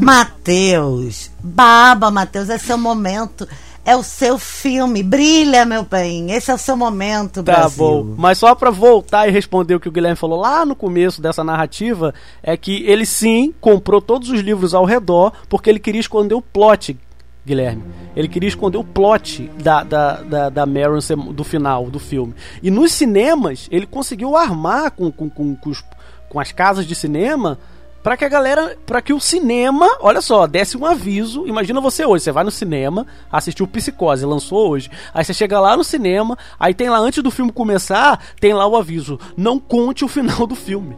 [0.00, 3.46] Matheus, baba, Matheus, é seu momento.
[3.84, 5.02] É o seu filme.
[5.02, 6.30] Brilha, meu bem.
[6.30, 7.84] Esse é o seu momento, Tá Brasil.
[7.84, 8.14] bom.
[8.16, 11.42] Mas só pra voltar e responder o que o Guilherme falou lá no começo dessa
[11.42, 16.34] narrativa, é que ele sim comprou todos os livros ao redor porque ele queria esconder
[16.34, 16.96] o plot
[17.44, 17.82] Guilherme.
[18.14, 20.98] Ele queria esconder o plot da, da, da, da Marion
[21.34, 22.34] do final do filme.
[22.62, 25.84] E nos cinemas, ele conseguiu armar com, com, com, com, os-
[26.28, 27.58] com as casas de cinema
[28.02, 28.76] para que a galera.
[28.86, 31.46] para que o cinema, olha só, desse um aviso.
[31.46, 34.90] Imagina você hoje, você vai no cinema, assistiu Psicose, lançou hoje.
[35.14, 38.66] Aí você chega lá no cinema, aí tem lá, antes do filme começar, tem lá
[38.66, 40.96] o aviso: não conte o final do filme.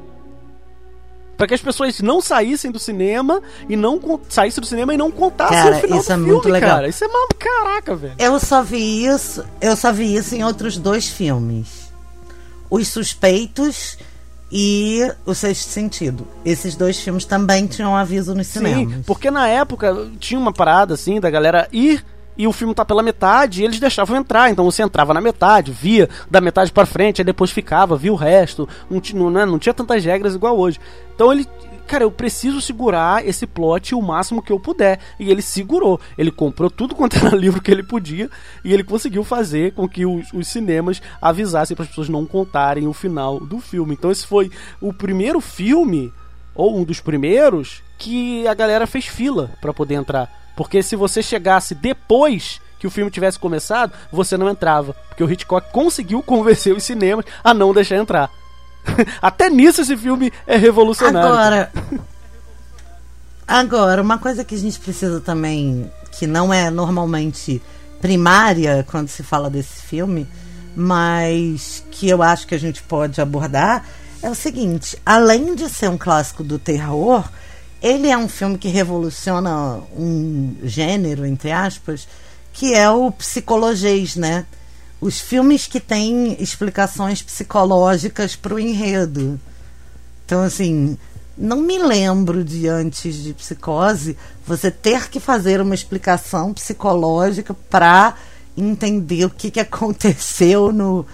[1.36, 5.10] Pra que as pessoas não saíssem do cinema e não saíssem do cinema e não
[5.10, 6.70] contassem Cara, o final isso do é filme, muito legal.
[6.70, 6.88] cara.
[6.88, 8.14] Isso é uma caraca, velho.
[8.18, 11.92] Eu só vi isso, eu só vi isso em outros dois filmes.
[12.70, 13.98] Os Suspeitos
[14.50, 16.26] e O Sexto Sentido.
[16.44, 18.94] Esses dois filmes também tinham aviso nos cinemas.
[18.94, 22.04] Sim, porque na época tinha uma parada assim da galera ir
[22.36, 24.50] e o filme tá pela metade e eles deixavam entrar.
[24.50, 28.16] Então você entrava na metade, via da metade pra frente, aí depois ficava, via o
[28.16, 28.68] resto.
[28.90, 30.80] Não, não, né, não tinha tantas regras igual hoje.
[31.14, 31.46] Então ele.
[31.86, 34.98] Cara, eu preciso segurar esse plot o máximo que eu puder.
[35.20, 36.00] E ele segurou.
[36.16, 38.30] Ele comprou tudo quanto era livro que ele podia.
[38.64, 42.88] E ele conseguiu fazer com que os, os cinemas avisassem para as pessoas não contarem
[42.88, 43.92] o final do filme.
[43.92, 46.10] Então esse foi o primeiro filme
[46.54, 50.43] ou um dos primeiros, que a galera fez fila pra poder entrar.
[50.56, 54.94] Porque se você chegasse depois que o filme tivesse começado, você não entrava.
[55.08, 58.30] Porque o Hitchcock conseguiu convencer os cinemas a não deixar entrar.
[59.22, 61.30] Até nisso esse filme é revolucionário.
[61.30, 61.72] Agora,
[63.46, 67.62] agora, uma coisa que a gente precisa também, que não é normalmente
[68.00, 70.28] primária quando se fala desse filme,
[70.76, 73.84] mas que eu acho que a gente pode abordar,
[74.22, 77.24] é o seguinte: além de ser um clássico do terror,
[77.84, 82.08] ele é um filme que revoluciona um gênero, entre aspas,
[82.50, 84.46] que é o psicologês, né?
[85.02, 89.38] Os filmes que têm explicações psicológicas para o enredo.
[90.24, 90.96] Então, assim,
[91.36, 94.16] não me lembro de antes de psicose
[94.46, 98.14] você ter que fazer uma explicação psicológica para
[98.56, 101.04] entender o que, que aconteceu no.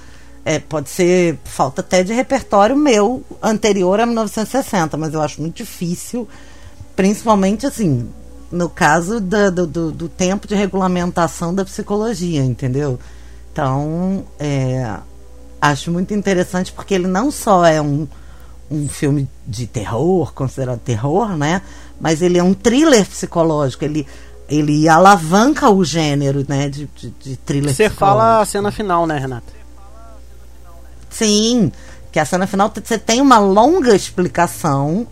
[0.44, 5.56] É, pode ser falta até de repertório meu anterior a 1960, mas eu acho muito
[5.56, 6.28] difícil,
[7.00, 8.10] principalmente assim,
[8.52, 13.00] no caso do, do, do tempo de regulamentação da psicologia, entendeu?
[13.50, 14.98] Então, é,
[15.58, 18.06] acho muito interessante porque ele não só é um,
[18.70, 21.62] um filme de terror, considerado terror, né?
[21.98, 23.82] Mas ele é um thriller psicológico.
[23.82, 24.06] Ele,
[24.46, 26.68] ele alavanca o gênero, né?
[26.68, 29.50] De, de, de thriller Você fala a cena final, né, Renata?
[31.08, 31.72] Sim,
[32.12, 35.06] que a cena final você tem uma longa explicação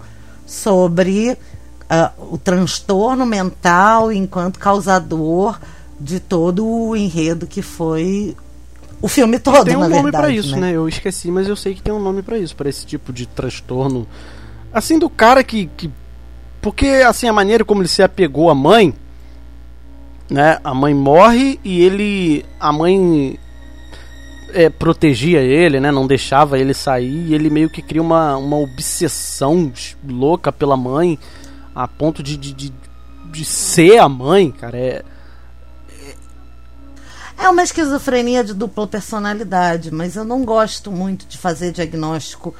[0.46, 1.38] sobre
[1.88, 5.58] ah, o transtorno mental enquanto causador
[5.98, 8.36] de todo o enredo que foi
[9.00, 10.24] o filme todo, tem um na nome verdade.
[10.24, 10.72] pra isso, né?
[10.72, 13.26] Eu esqueci, mas eu sei que tem um nome pra isso, pra esse tipo de
[13.26, 14.06] transtorno.
[14.72, 15.90] Assim, do cara que, que.
[16.60, 18.92] Porque, assim, a maneira como ele se apegou à mãe.
[20.28, 20.58] Né?
[20.64, 22.44] A mãe morre e ele.
[22.58, 23.38] A mãe.
[24.52, 25.92] é, protegia ele, né?
[25.92, 27.28] Não deixava ele sair.
[27.28, 29.72] E ele meio que cria uma, uma obsessão
[30.06, 31.16] louca pela mãe.
[31.78, 32.72] A ponto de, de, de,
[33.30, 34.76] de ser a mãe, cara.
[34.76, 35.04] É.
[37.38, 42.52] É uma esquizofrenia de dupla personalidade, mas eu não gosto muito de fazer diagnóstico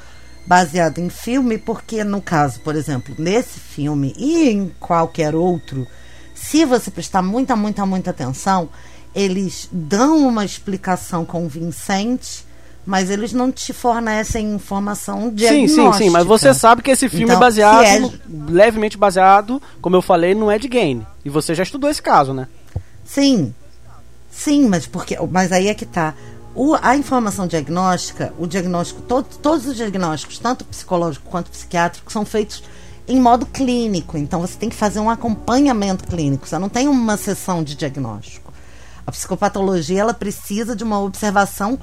[0.47, 5.85] baseado em filme, porque no caso, por exemplo, nesse filme e em qualquer outro,
[6.33, 8.69] se você prestar muita, muita, muita atenção,
[9.13, 12.45] eles dão uma explicação convincente,
[12.89, 15.93] mas eles não te fornecem informação Sim, diagnóstica.
[15.93, 19.61] sim, sim, mas você sabe que esse filme Então, é baseado, se é- levemente baseado,
[19.79, 21.05] como eu falei, no Ed Gain.
[21.23, 22.47] E você já estudou esse caso, né?
[23.05, 23.53] Sim.
[24.31, 25.15] Sim, mas porque.
[25.29, 26.15] Mas aí é que tá.
[26.55, 32.25] O- a informação diagnóstica, o diagnóstico, todo- todos os diagnósticos, tanto psicológico quanto psiquiátrico, são
[32.25, 32.63] feitos
[33.07, 34.17] em modo clínico.
[34.17, 36.47] Então você tem que fazer um acompanhamento clínico.
[36.47, 38.51] Você não tem uma sessão de diagnóstico.
[39.05, 41.79] A psicopatologia ela precisa de uma observação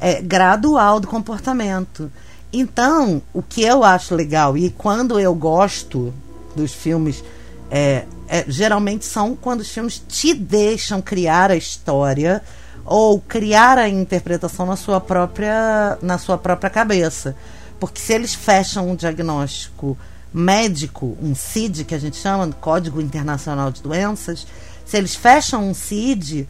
[0.00, 2.10] é, gradual do comportamento.
[2.52, 6.14] Então, o que eu acho legal, e quando eu gosto
[6.56, 7.22] dos filmes,
[7.70, 12.42] é, é, geralmente são quando os filmes te deixam criar a história
[12.84, 17.36] ou criar a interpretação na sua própria, na sua própria cabeça.
[17.78, 19.96] Porque se eles fecham um diagnóstico
[20.32, 24.46] médico, um CID que a gente chama, Código Internacional de Doenças,
[24.84, 26.48] se eles fecham um CID,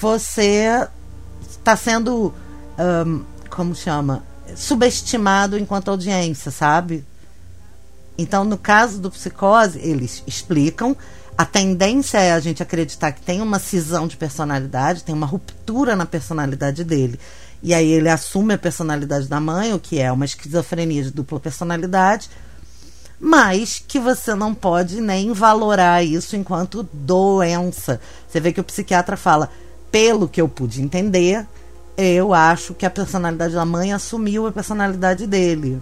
[0.00, 0.88] você
[1.50, 2.34] está sendo,
[2.78, 4.22] ahn, como chama,
[4.56, 7.04] subestimado enquanto audiência, sabe?
[8.16, 10.96] Então, no caso do psicose, eles explicam.
[11.36, 15.96] A tendência é a gente acreditar que tem uma cisão de personalidade, tem uma ruptura
[15.96, 17.18] na personalidade dele.
[17.62, 21.40] E aí ele assume a personalidade da mãe, o que é uma esquizofrenia de dupla
[21.40, 22.28] personalidade,
[23.18, 28.00] mas que você não pode nem valorar isso enquanto doença.
[28.28, 29.48] Você vê que o psiquiatra fala,
[29.90, 31.46] pelo que eu pude entender,
[31.96, 35.80] eu acho que a personalidade da mãe assumiu a personalidade dele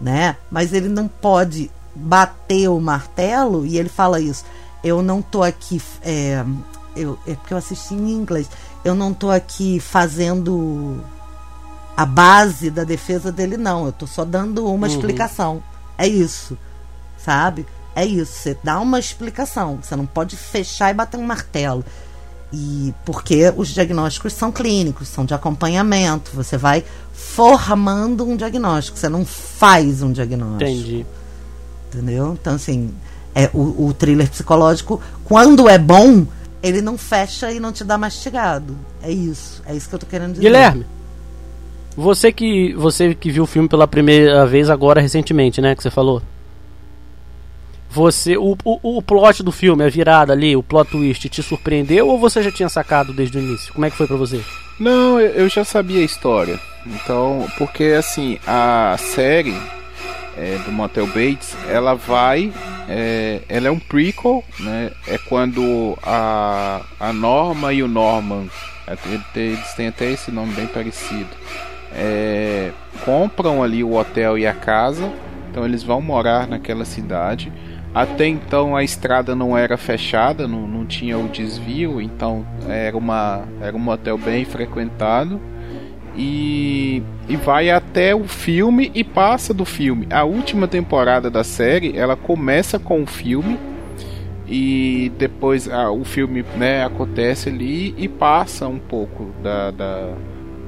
[0.00, 0.36] né?
[0.50, 4.44] Mas ele não pode bater o martelo e ele fala isso.
[4.82, 6.44] Eu não tô aqui, é,
[6.94, 8.48] eu, é porque eu assisti em inglês.
[8.84, 11.02] Eu não tô aqui fazendo
[11.96, 13.86] a base da defesa dele, não.
[13.86, 15.62] Eu tô só dando uma explicação.
[15.96, 16.56] É isso,
[17.16, 17.66] sabe?
[17.94, 18.32] É isso.
[18.32, 19.80] Você dá uma explicação.
[19.82, 21.84] Você não pode fechar e bater um martelo.
[22.52, 26.30] E porque os diagnósticos são clínicos, são de acompanhamento.
[26.34, 26.82] Você vai
[27.12, 30.70] formando um diagnóstico, você não faz um diagnóstico.
[30.70, 31.06] Entendi.
[31.88, 32.36] Entendeu?
[32.40, 32.94] Então, assim,
[33.34, 36.26] é, o, o thriller psicológico, quando é bom,
[36.62, 38.76] ele não fecha e não te dá mastigado.
[39.02, 39.62] É isso.
[39.66, 40.42] É isso que eu tô querendo dizer.
[40.42, 40.86] Guilherme,
[41.96, 45.90] você que você que viu o filme pela primeira vez agora recentemente, né, que você
[45.90, 46.22] falou.
[47.90, 52.06] Você o, o, o plot do filme, a virada ali, o plot twist te surpreendeu
[52.08, 53.72] ou você já tinha sacado desde o início?
[53.72, 54.40] Como é que foi pra você?
[54.78, 56.58] Não, eu, já sabia a história.
[56.86, 59.54] Então, porque assim, a série
[60.36, 62.52] é, do Motel Bates, ela vai.
[62.88, 64.92] é, ela é um prequel, né?
[65.06, 68.48] É quando a, a Norma e o Norman,
[68.86, 71.26] até- eles têm até esse nome bem parecido,
[71.92, 72.70] é,
[73.04, 75.10] compram ali o hotel e a casa.
[75.50, 77.50] Então eles vão morar naquela cidade.
[77.94, 83.44] Até então a estrada não era fechada, não, não tinha o desvio, então era, uma,
[83.60, 85.40] era um motel bem frequentado.
[86.16, 90.06] E, e vai até o filme e passa do filme.
[90.10, 93.58] A última temporada da série ela começa com o filme
[94.46, 100.14] e depois ah, o filme né, acontece ali e passa um pouco da, da-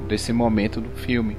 [0.08, 1.36] desse momento do filme.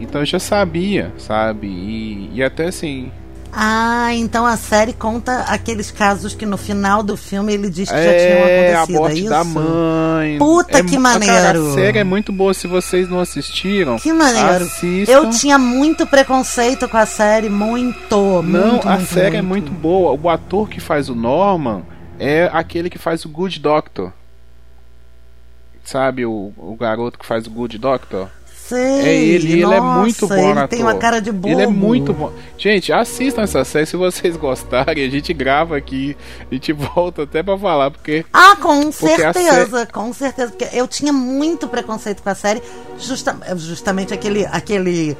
[0.00, 1.66] Então eu já sabia, sabe?
[1.68, 3.12] E, e até assim,
[3.54, 7.94] Ah, então a série conta aqueles casos que no final do filme ele diz que
[7.94, 8.98] já é tinham a acontecido.
[8.98, 9.28] morte é isso?
[9.30, 10.38] da mãe.
[10.38, 11.34] Puta É que maneiro.
[11.34, 12.54] Cara, a série é muito boa.
[12.54, 14.64] Se vocês não assistiram, Que maneiro.
[14.64, 15.12] assistam.
[15.12, 18.16] Eu tinha muito preconceito com a série, muito.
[18.42, 20.18] Não, muito, a muito, série é muito boa.
[20.18, 21.82] O ator que faz o Norman
[22.18, 24.12] é aquele que faz o Good Doctor.
[25.84, 28.28] Sabe o, o garoto que faz o Good Doctor?
[28.76, 30.68] Sei, É ele, ele é muito bom ele ator.
[30.68, 31.48] tem uma cara de bobo.
[31.48, 32.32] Ele é muito bom.
[32.58, 35.04] Gente, assistam essa série se vocês gostarem.
[35.06, 36.16] A gente grava aqui,
[36.50, 40.52] a gente volta até pra falar, porque Ah, com Porque certeza, com certeza.
[40.52, 42.62] Porque eu tinha muito preconceito com a série,
[42.98, 45.16] justa- justamente aquele, aquele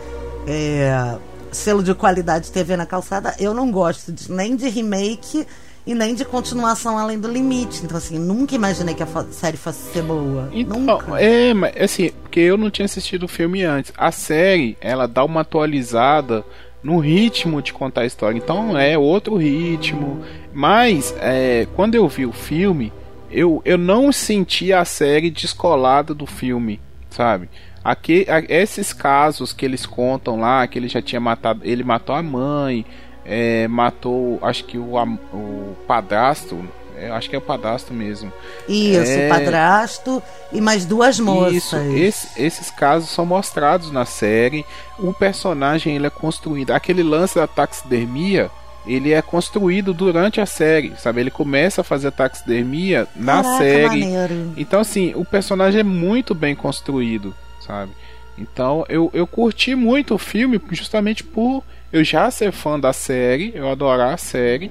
[0.47, 1.17] é,
[1.51, 3.35] selo de qualidade TV na calçada.
[3.39, 5.47] Eu não gosto de- nem de remake
[5.87, 7.83] e nem de continuação além do limite.
[7.85, 10.49] Então, assim, nunca imaginei que a série fosse ser boa.
[10.53, 11.21] Então, nunca.
[11.21, 13.93] é, mas assim, porque eu não tinha assistido o filme antes.
[13.97, 16.45] A série, ela dá uma atualizada
[16.83, 18.37] no ritmo de contar a história.
[18.39, 20.23] Então é outro ritmo.
[20.53, 22.93] Mas é, quando eu vi o filme,
[23.31, 26.81] eu, eu não senti a série descolada do filme,
[27.11, 27.49] sabe?
[27.85, 32.15] Aqui, a- esses casos que eles contam lá, que ele já tinha matado, ele matou
[32.15, 32.85] a mãe,
[33.25, 34.97] é, matou, acho que o,
[35.33, 36.59] o padrasto,
[36.97, 38.33] é, acho que é o padrasto mesmo.
[38.69, 41.53] Isso, é- padrasto e mais duas moças.
[41.55, 44.65] Isso, esse- esses casos são mostrados na série.
[44.99, 46.71] O personagem ele é construído.
[46.73, 48.51] Aquele lance da taxidermia
[48.85, 51.21] ele é construído durante a série, sabe?
[51.21, 54.01] Ele começa a fazer taxidermia na Caraca, série.
[54.05, 54.53] maneiro.
[54.57, 57.33] Então, assim, o personagem é muito bem construído,
[57.65, 57.93] sabe?
[58.37, 61.63] Então, eu, eu curti muito o filme justamente por
[61.93, 64.71] eu já ser fã da série, eu adorar a série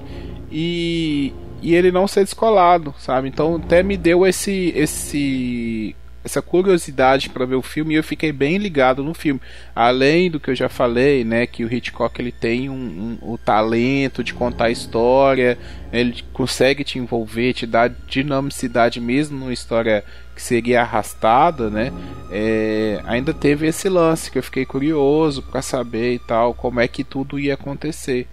[0.50, 3.28] e, e ele não ser descolado, sabe?
[3.28, 5.94] Então, até me deu esse esse
[6.24, 9.40] essa curiosidade para ver o filme e eu fiquei bem ligado no filme.
[9.74, 13.38] Além do que eu já falei, né, que o Hitchcock ele tem um, um, o
[13.38, 15.58] talento de contar história,
[15.92, 20.04] ele consegue te envolver, te dar dinamicidade mesmo numa história
[20.34, 21.92] que seria arrastada, né?
[22.30, 26.88] É, ainda teve esse lance que eu fiquei curioso para saber e tal como é
[26.88, 28.26] que tudo ia acontecer.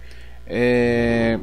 [0.46, 1.38] É,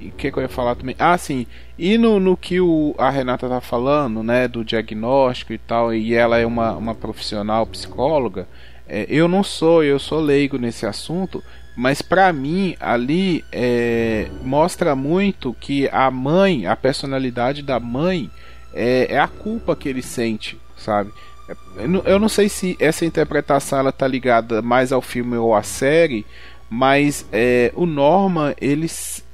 [0.00, 0.94] o que, que eu ia falar também?
[0.98, 1.46] Ah, sim.
[1.78, 6.14] E no, no que o, a Renata tá falando, né, do diagnóstico e tal, e
[6.14, 8.48] ela é uma, uma profissional psicóloga,
[8.88, 11.42] é, eu não sou, eu sou leigo nesse assunto,
[11.76, 18.30] mas para mim ali é, mostra muito que a mãe, a personalidade da mãe,
[18.72, 21.12] é, é a culpa que ele sente, sabe?
[21.88, 25.62] Não- eu não sei se essa interpretação ela tá ligada mais ao filme ou à
[25.62, 26.26] série,
[26.70, 28.86] mas é, o Norman, ele,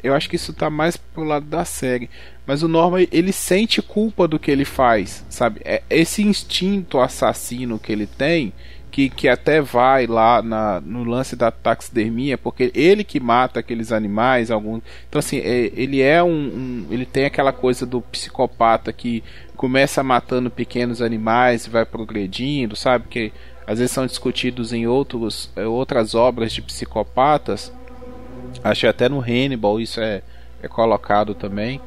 [0.03, 2.09] eu acho que isso tá mais pro lado da série.
[2.47, 5.61] Mas o Norman, ele sente culpa do que ele faz, sabe?
[5.64, 8.53] É esse instinto assassino que ele tem,
[8.91, 13.91] que, que até vai lá na, no lance da taxidermia, porque ele que mata aqueles
[13.91, 14.82] animais, alguns.
[15.09, 19.24] Então assim, é- ele é um, um- ele tem aquela coisa do psicopata que
[19.57, 23.07] começa matando pequenos animais e vai progredindo, sabe?
[23.09, 23.32] Que
[23.66, 27.72] às vezes são discutidos em outros, eh, outras obras de psicopatas.
[28.62, 30.22] Acho que até no Hannibal isso é,
[30.62, 31.80] é colocado também.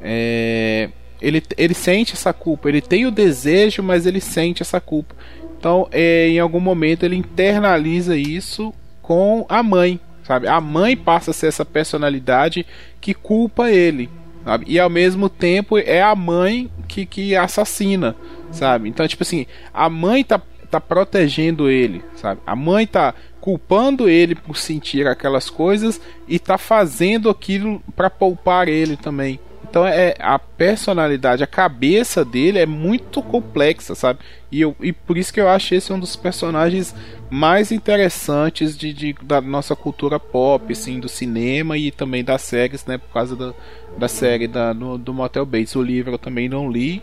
[0.00, 5.14] É, ele, ele sente essa culpa, ele tem o desejo, mas ele sente essa culpa.
[5.58, 10.48] Então, é, em algum momento, ele internaliza isso com a mãe, sabe?
[10.48, 12.66] A mãe passa a ser essa personalidade
[13.00, 14.10] que culpa ele,
[14.44, 14.64] sabe?
[14.68, 18.16] E ao mesmo tempo é a mãe que, que assassina,
[18.50, 18.88] sabe?
[18.88, 20.40] Então, tipo assim, a mãe tá,
[20.72, 22.40] tá protegendo ele, sabe?
[22.46, 28.68] A mãe tá culpando ele por sentir aquelas coisas e tá fazendo aquilo para poupar
[28.68, 29.38] ele também.
[29.68, 34.18] Então é a personalidade, a cabeça dele é muito complexa, sabe?
[34.50, 36.94] E, eu, e por isso que eu acho esse um dos personagens
[37.30, 42.84] mais interessantes de, de- da nossa cultura pop, assim, do cinema e também das séries,
[42.84, 42.98] né?
[42.98, 43.54] Por causa da,
[43.96, 45.74] da série da, no- do Motel Bates.
[45.74, 47.02] O livro eu também não li.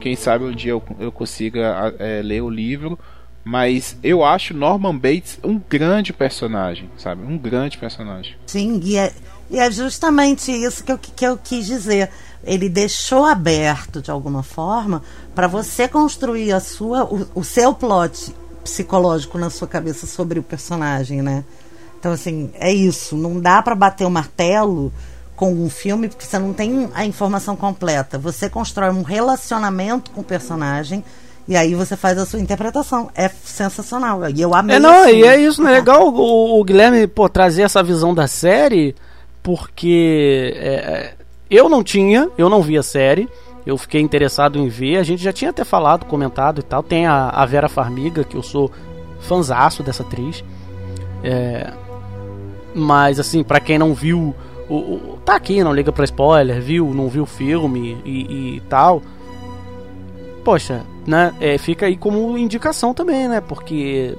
[0.00, 2.98] Quem sabe um dia eu, eu consiga é, ler o livro.
[3.44, 7.22] Mas eu acho Norman Bates um grande personagem, sabe?
[7.22, 8.36] Um grande personagem.
[8.46, 9.10] Sim, e é,
[9.50, 12.10] e é justamente isso que eu, que eu quis dizer.
[12.44, 15.02] Ele deixou aberto, de alguma forma,
[15.34, 20.42] para você construir a sua, o, o seu plot psicológico na sua cabeça sobre o
[20.42, 21.42] personagem, né?
[21.98, 23.16] Então, assim, é isso.
[23.16, 24.92] Não dá para bater o martelo
[25.38, 28.18] com um filme porque você não tem a informação completa.
[28.18, 31.04] Você constrói um relacionamento com o personagem
[31.46, 33.08] e aí você faz a sua interpretação.
[33.14, 34.28] É sensacional.
[34.28, 34.76] E eu amei.
[34.76, 35.70] É, não, e é isso, né?
[35.70, 38.96] Legal o, o Guilherme, pô, trazer essa visão da série,
[39.40, 41.14] porque é, é,
[41.48, 43.28] eu não tinha, eu não vi a série,
[43.64, 47.06] eu fiquei interessado em ver, a gente já tinha até falado, comentado e tal, tem
[47.06, 48.72] a, a Vera Farmiga, que eu sou
[49.20, 50.42] fanzaço dessa atriz,
[51.22, 51.72] é,
[52.74, 54.34] mas assim, pra quem não viu,
[54.68, 58.60] o, o- tá aqui, não liga pra spoiler, viu, não viu o filme e, e
[58.68, 59.02] tal,
[60.44, 64.16] poxa, né, é, fica aí como indicação também, né, porque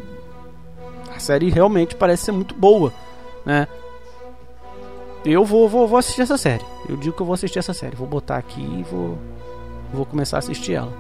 [1.16, 2.94] a série realmente parece ser muito boa,
[3.46, 3.68] né?
[5.26, 6.64] Eu vou, vou, vou assistir essa série.
[6.88, 7.94] Eu digo que eu vou assistir essa série.
[7.94, 9.18] Vou botar aqui e vou,
[9.94, 10.94] vou começar a assistir ela.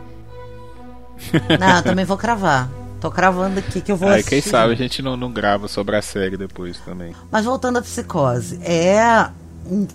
[1.58, 2.70] Não, eu também vou cravar.
[3.00, 4.42] Tô cravando aqui que eu vou Aí assistir.
[4.42, 7.14] quem sabe a gente não, não grava sobre a série depois também.
[7.32, 9.30] Mas voltando à psicose, é
[9.66, 9.88] um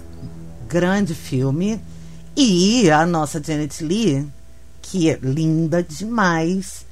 [0.68, 1.80] grande filme.
[2.36, 4.26] E a nossa Janet Lee,
[4.82, 6.84] que é linda demais,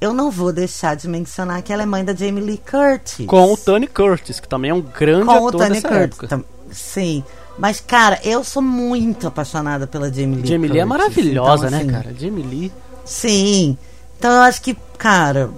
[0.00, 3.26] eu não vou deixar de mencionar que ela é mãe da Jamie Lee Curtis.
[3.26, 6.18] Com o Tony Curtis, que também é um grande Com o ator Tony dessa Curtis.
[6.22, 6.44] época.
[6.70, 7.22] Sim.
[7.58, 11.78] Mas, cara, eu sou muito apaixonada pela Jamie Lee Jamie Lee é maravilhosa, Então, né,
[11.78, 12.14] assim, cara?
[12.18, 12.72] Jamie Lee.
[13.04, 13.76] Sim.
[14.18, 15.50] Então eu acho que, cara,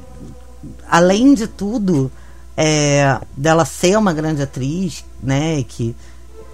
[0.88, 2.10] além de tudo,
[2.56, 5.94] é, dela ser uma grande atriz, né, que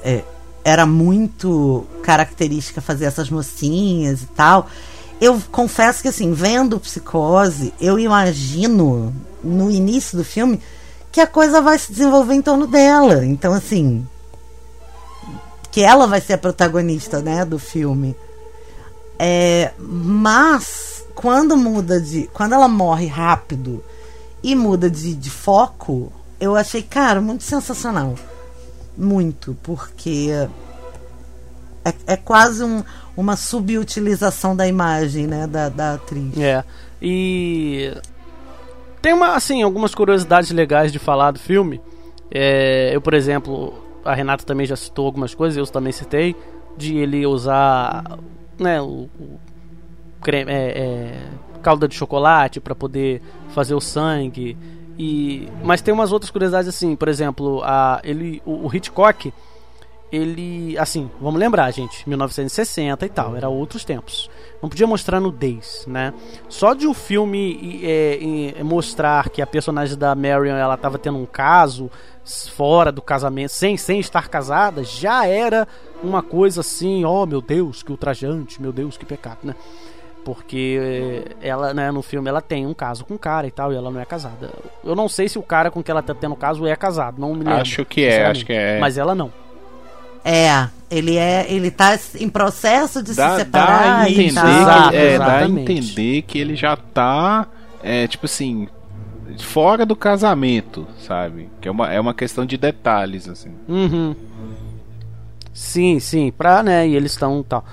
[0.03, 0.23] é,
[0.63, 4.69] era muito característica fazer essas mocinhas e tal.
[5.21, 10.61] Eu confesso que, assim, vendo Psicose, eu imagino no início do filme
[11.13, 13.25] que a coisa vai se desenvolver em torno dela.
[13.25, 14.07] Então, assim,
[15.71, 18.17] que ela vai ser a protagonista, né, do filme.
[19.19, 22.29] É, mas quando muda de.
[22.33, 23.83] Quando ela morre rápido
[24.43, 28.15] e muda de, de foco, eu achei, cara, muito sensacional.
[28.97, 30.31] muito, porque
[31.85, 32.83] é, é quase um,
[33.17, 36.37] uma subutilização da imagem, né, da, da atriz.
[36.39, 36.65] É.
[37.01, 37.93] E
[39.03, 41.81] tem uma, assim, algumas curiosidades legais de falar do filme.
[42.31, 46.35] É, eu, por exemplo, a Renata também já citou algumas coisas, eu também citei,
[46.77, 48.19] de ele usar,
[48.59, 49.09] né, o,
[50.25, 51.21] creme, é, é,
[51.63, 54.57] calda de chocolate para poder fazer o sangue.
[54.99, 59.33] E, mas tem umas outras curiosidades assim, por exemplo, a, ele, o, o Hitchcock
[60.15, 64.31] ele, assim, vamos lembrar, gente, 1960 e tal, era outros tempos.
[64.63, 66.15] Não podia mostrar nudez, né?
[66.49, 71.19] Só de o filme é, é, mostrar que a personagem da Marion ela estava tendo
[71.19, 71.91] um caso
[72.25, 75.67] fora do casamento, sem, sem estar casada, já era
[76.03, 79.55] uma coisa assim, oh meu Deus, que ultrajante, meu Deus, que pecado, né?
[80.25, 83.77] Porque ela, né, no filme ela tem um caso com um cara e tal, e
[83.77, 84.51] ela não é casada.
[84.83, 87.35] Eu não sei se o cara com que ela tá tendo caso é casado, não
[87.35, 87.61] me lembro.
[87.61, 88.79] Acho que é, acho que é.
[88.81, 89.31] Mas ela não.
[90.25, 94.35] É, ele é, ele tá em processo de dá, se separar dá a entender, e
[94.35, 94.91] tal.
[94.91, 97.47] que, é, dá a entender que ele já tá,
[97.83, 98.67] é, tipo assim,
[99.39, 101.51] fora do casamento, sabe?
[101.61, 103.51] Que é uma, é uma questão de detalhes, assim.
[103.69, 104.17] Uhum.
[105.53, 107.65] Sim, sim, pra, né, e eles estão tal.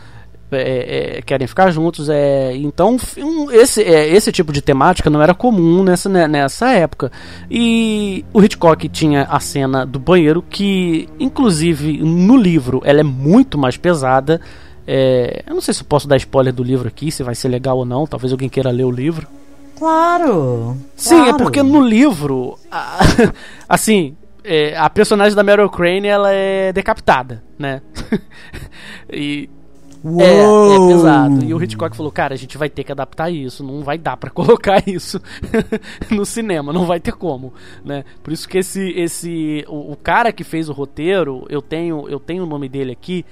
[0.51, 2.09] É, é, querem ficar juntos.
[2.09, 6.71] É, então, um, esse, é, esse tipo de temática não era comum nessa, né, nessa
[6.71, 7.11] época.
[7.49, 13.57] E o Hitchcock tinha a cena do banheiro, que, inclusive, no livro, ela é muito
[13.57, 14.41] mais pesada.
[14.85, 17.47] É, eu não sei se eu posso dar spoiler do livro aqui, se vai ser
[17.47, 18.05] legal ou não.
[18.07, 19.27] Talvez alguém queira ler o livro.
[19.77, 20.77] Claro.
[20.95, 21.37] Sim, é claro.
[21.37, 22.99] porque no livro, a-
[23.67, 27.81] assim, é, a personagem da Meryl Crane ela é decapitada, né?
[29.11, 29.49] e
[30.19, 30.87] é, é Uou!
[30.87, 31.43] pesado.
[31.43, 34.17] E o Hitchcock falou, cara, a gente vai ter que adaptar isso, não vai dar
[34.17, 35.21] pra colocar isso
[36.09, 38.03] no cinema, não vai ter como, né?
[38.23, 42.19] Por isso que esse esse o, o cara que fez o roteiro, eu tenho eu
[42.19, 43.25] tenho o nome dele aqui,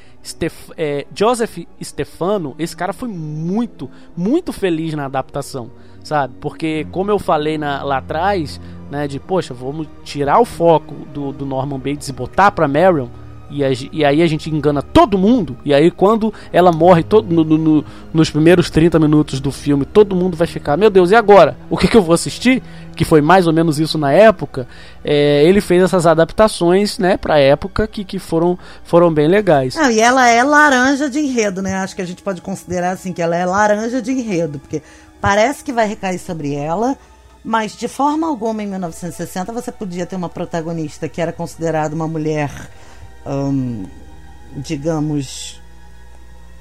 [0.78, 2.56] é, Joseph Stefano.
[2.60, 5.72] Esse cara foi muito muito feliz na adaptação,
[6.04, 6.36] sabe?
[6.40, 8.60] Porque como eu falei na- lá atrás,
[8.92, 13.08] né, de poxa, vamos tirar o foco do, do Norman Bates e botar pra Marion
[13.50, 15.58] e, a e aí a gente engana todo mundo.
[15.66, 20.16] E aí quando ela morre todo, no- no- nos primeiros 30 minutos do filme, todo
[20.16, 21.58] mundo vai ficar, meu Deus, e agora?
[21.70, 22.62] O que, que eu vou assistir?
[22.96, 24.68] Que foi mais ou menos isso na época.
[25.04, 29.76] É, ele fez essas adaptações, né, pra época que, que foram, foram bem legais.
[29.76, 31.76] Não, e ela é laranja de enredo, né?
[31.76, 34.82] Acho que a gente pode considerar assim que ela é laranja de enredo, porque
[35.22, 36.98] parece que vai recair sobre ela,
[37.44, 42.08] mas de forma alguma em 1960 você podia ter uma protagonista que era considerada uma
[42.08, 42.52] mulher,
[43.30, 43.86] hum,
[44.58, 45.60] digamos,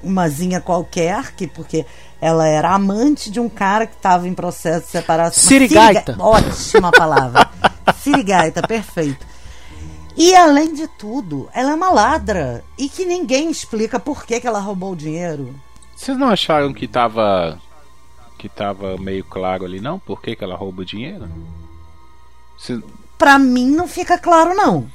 [0.03, 1.85] umazinha qualquer, que porque
[2.21, 5.43] ela era amante de um cara que estava em processo de separação.
[5.43, 6.13] Sirigaita.
[6.13, 7.49] Siriga- Ótima palavra.
[8.01, 9.25] Sirigaita, perfeito.
[10.15, 12.63] E além de tudo, ela é uma ladra.
[12.77, 15.55] E que ninguém explica por que, que ela roubou o dinheiro.
[15.95, 17.57] Vocês não acharam que tava.
[18.37, 19.97] que tava meio claro ali, não?
[19.97, 21.29] Por que, que ela rouba o dinheiro?
[22.57, 22.81] Vocês-
[23.17, 24.89] Pra mim não fica claro, não.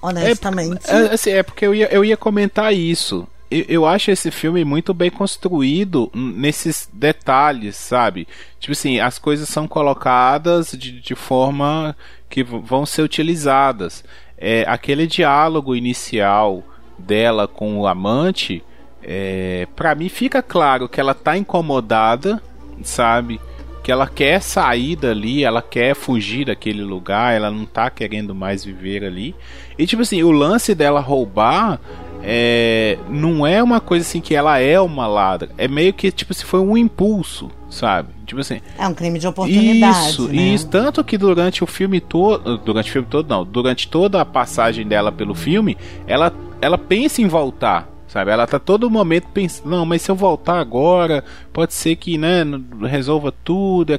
[0.00, 0.88] Honestamente.
[0.88, 3.26] É, assim, é porque eu ia, eu ia comentar isso.
[3.50, 8.28] Eu, eu acho esse filme muito bem construído nesses detalhes, sabe?
[8.60, 11.96] Tipo assim, as coisas são colocadas de, de forma
[12.28, 14.04] que vão ser utilizadas.
[14.36, 16.62] É, aquele diálogo inicial
[16.98, 18.62] dela com o amante,
[19.02, 22.42] é, para mim fica claro que ela tá incomodada,
[22.82, 23.40] sabe?
[23.88, 28.62] Que ela quer sair dali, ela quer fugir daquele lugar, ela não tá querendo mais
[28.62, 29.34] viver ali.
[29.78, 31.80] E tipo assim, o lance dela roubar
[32.22, 35.48] é, não é uma coisa assim que ela é uma ladra.
[35.56, 38.10] É meio que tipo se foi um impulso, sabe?
[38.26, 40.10] Tipo assim, É um crime de oportunidade.
[40.10, 40.34] isso, né?
[40.34, 40.68] isso.
[40.68, 42.58] Tanto que durante o filme todo.
[42.58, 43.42] Durante o filme todo, não.
[43.42, 46.30] Durante toda a passagem dela pelo filme, ela,
[46.60, 47.88] ela pensa em voltar.
[48.08, 48.30] Sabe?
[48.30, 52.42] Ela tá todo momento pensando, não, mas se eu voltar agora, pode ser que, né,
[52.88, 53.92] resolva tudo.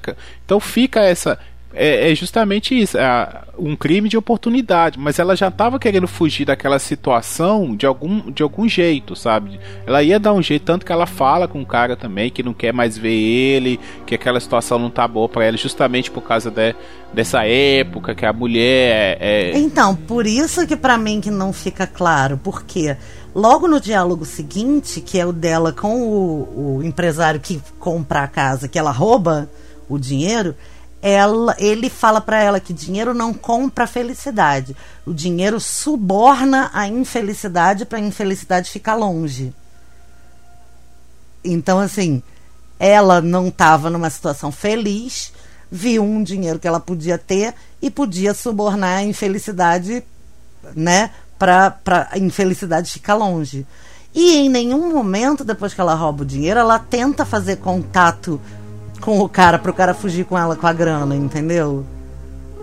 [0.44, 1.40] Então fica essa.
[1.74, 6.46] É, é justamente isso, é um crime de oportunidade, mas ela já estava querendo fugir
[6.46, 9.60] daquela situação de algum, de algum jeito, sabe?
[9.86, 12.54] Ela ia dar um jeito, tanto que ela fala com o cara também, que não
[12.54, 16.50] quer mais ver ele, que aquela situação não tá boa para ela, justamente por causa
[16.50, 16.74] de,
[17.14, 21.54] dessa época que a mulher é, é- Então, por isso que pra mim que não
[21.54, 22.98] fica claro, porque
[23.36, 28.28] logo no diálogo seguinte, que é o dela com o, o empresário que compra a
[28.28, 29.48] casa, que ela rouba
[29.88, 30.56] o dinheiro,
[31.02, 34.76] ela, ele fala pra ela que dinheiro não compra felicidade.
[35.06, 39.54] O dinheiro suborna a infelicidade pra infelicidade ficar longe.
[41.44, 42.22] Então, assim,
[42.78, 45.32] ela não estava numa situação feliz,
[45.72, 50.04] viu um dinheiro que ela podia ter e podia subornar a infelicidade,
[50.76, 53.66] né, pra, pra infelicidade ficar longe.
[54.14, 58.42] E em nenhum momento, depois que ela rouba o dinheiro, ela tenta fazer contato
[59.02, 61.86] com o cara pro cara fugir com ela com a grana, entendeu?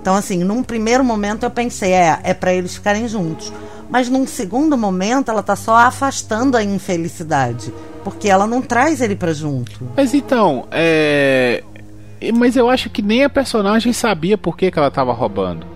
[0.00, 3.52] Então, assim, num primeiro momento eu pensei, é, é para eles ficarem juntos.
[3.90, 7.72] Mas num segundo momento ela tá só afastando a infelicidade.
[8.04, 9.80] Porque ela não traz ele pra junto.
[9.96, 11.62] Mas então, é.
[12.34, 15.66] Mas eu acho que nem a personagem sabia por que, que ela tava roubando.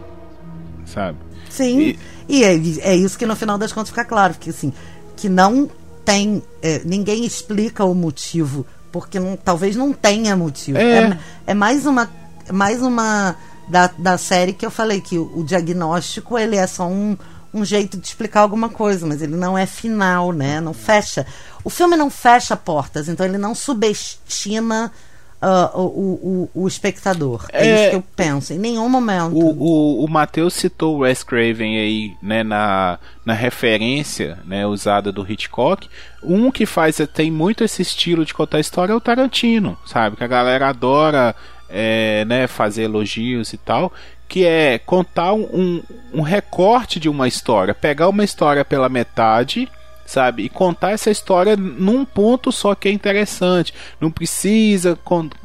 [0.86, 1.18] Sabe?
[1.48, 1.80] Sim.
[1.80, 1.98] E-
[2.28, 2.52] E, é,
[2.92, 4.34] é isso que no final das contas fica claro.
[4.38, 4.72] Que assim,
[5.16, 5.68] que não
[6.04, 6.40] tem.
[6.62, 8.64] é, ninguém explica o motivo.
[8.93, 10.78] Porque não- talvez não tenha motivo.
[10.78, 10.99] É.
[11.11, 11.18] É,
[11.49, 12.09] é mais uma.
[12.53, 13.36] Mais uma
[13.68, 17.16] da, da série que eu falei que o, o diagnóstico ele é só um,
[17.55, 20.61] um jeito de explicar alguma coisa, mas ele não é final, né?
[20.61, 21.24] Não fecha.
[21.62, 24.91] O filme não fecha portas, então ele não subestima
[25.43, 27.47] o, o, o, o espectador.
[27.53, 27.80] É, É.
[27.80, 28.53] isso que eu penso.
[28.53, 29.34] Em nenhum momento.
[29.34, 35.11] O, o, o Matheus citou o Wes Craven aí, né, na, na referência, né, usada
[35.11, 35.88] do Hitchcock.
[36.22, 40.16] Um que faz, tem muito esse estilo de contar história é o Tarantino, sabe?
[40.16, 41.34] Que a galera adora,
[41.68, 43.93] é, né, fazer elogios e tal.
[44.28, 45.82] Que é contar um, um,
[46.14, 47.74] um recorte de uma história.
[47.74, 49.68] Pegar uma história pela metade
[50.11, 50.44] sabe?
[50.44, 53.72] E contar essa história num ponto só que é interessante.
[54.00, 54.98] Não precisa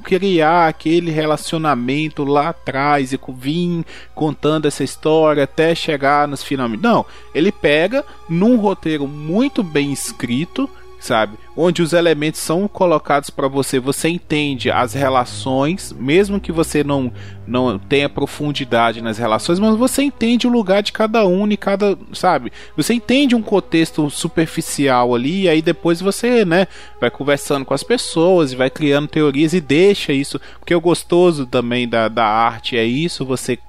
[0.04, 3.86] criar aquele relacionamento lá atrás e vir
[4.16, 6.82] contando essa história até chegar nos finalmente.
[6.82, 10.70] Não, ele pega num roteiro muito bem escrito,
[11.06, 11.38] sabe?
[11.56, 17.12] Onde os elementos são colocados para você, você entende as relações, mesmo que você não
[17.48, 21.96] não tenha profundidade nas relações, mas você entende o lugar de cada um e cada,
[22.12, 22.52] sabe?
[22.76, 26.68] Você entende um contexto superficial ali e aí depois você, né,
[27.00, 31.46] vai conversando com as pessoas e vai criando teorias e deixa isso, porque o gostoso
[31.46, 33.60] também da, da arte é isso, você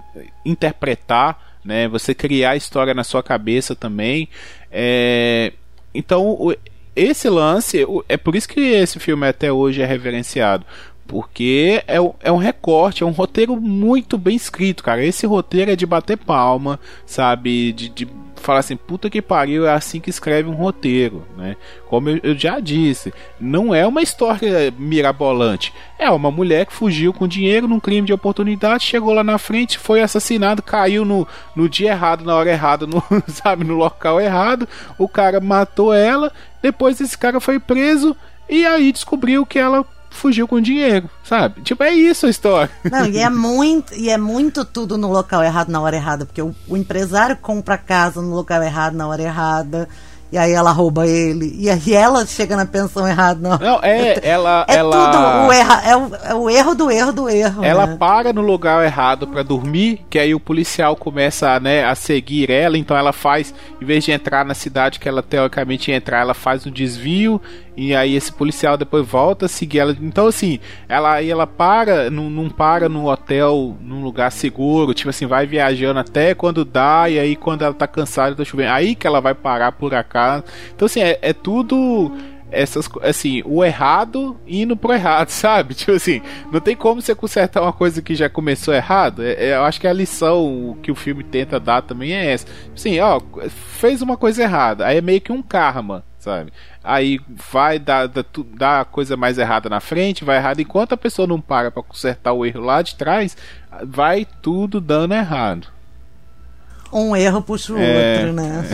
[0.43, 4.29] interpretar, né, você criar a história na sua cabeça também.
[4.73, 5.53] É,
[5.95, 6.55] então,
[6.97, 10.65] esse lance, é por isso que esse filme até hoje é reverenciado.
[11.07, 15.05] Porque é, é um recorte, é um roteiro muito bem escrito, cara.
[15.05, 17.73] Esse roteiro é de bater palma, sabe?
[17.73, 18.09] De, de
[18.47, 21.57] falar assim, puta que pariu, é assim que escreve um roteiro, né?
[21.89, 25.73] Como eu, eu já disse, não é uma história mirabolante.
[25.99, 29.79] É uma mulher que fugiu com dinheiro num crime de oportunidade, chegou lá na frente,
[29.79, 34.69] foi assassinado, caiu no, no dia errado, na hora errada, no, sabe, no local errado.
[34.99, 36.33] O cara matou ela,
[36.63, 38.17] depois esse cara foi preso
[38.49, 39.85] e aí descobriu que ela
[40.17, 41.61] fugiu com dinheiro, sabe?
[41.63, 42.71] Tipo, é isso a história.
[42.91, 46.43] Não, e é muito, e é muito tudo no local errado na hora errada, porque
[46.43, 49.89] o, o empresário compra casa no local errado na hora errada,
[50.31, 53.59] e aí ela rouba ele, e aí ela chega na pensão errada.
[53.59, 54.67] Não, Não, é, ela.
[54.69, 55.11] é ela...
[55.11, 57.65] tudo o, erra, é, o, é o erro do erro do erro.
[57.65, 57.97] Ela né?
[57.97, 62.77] para no lugar errado pra dormir, que aí o policial começa né, a seguir ela,
[62.77, 66.35] então ela faz, em vez de entrar na cidade que ela teoricamente ia entrar, ela
[66.35, 67.41] faz um desvio,
[67.77, 69.97] e aí esse policial depois volta a seguir ela.
[70.01, 70.59] Então, assim,
[70.89, 75.47] ela aí ela para, não, não para no hotel, num lugar seguro, tipo assim, vai
[75.47, 79.21] viajando até quando dá, e aí quando ela tá cansada, tá chovendo, aí que ela
[79.21, 80.16] vai parar por acaso.
[80.75, 82.13] Então, assim, é, é tudo
[82.51, 85.75] essas assim, o errado indo pro errado, sabe?
[85.75, 89.23] Tipo assim, não tem como você consertar uma coisa que já começou errado.
[89.23, 92.47] É- é- eu acho que a lição que o filme tenta dar também é essa.
[92.75, 96.53] Assim, ó, fez uma coisa errada, aí é meio que um karma, sabe?
[96.85, 97.19] Aí
[97.51, 100.97] vai dar, dar, tu- dar a coisa mais errada na frente, vai errado, enquanto a
[100.97, 103.37] pessoa não para pra consertar o erro lá de trás,
[103.85, 105.67] vai tudo dando errado.
[106.93, 108.19] Um erro puxa o É.
[108.21, 108.65] outro, né?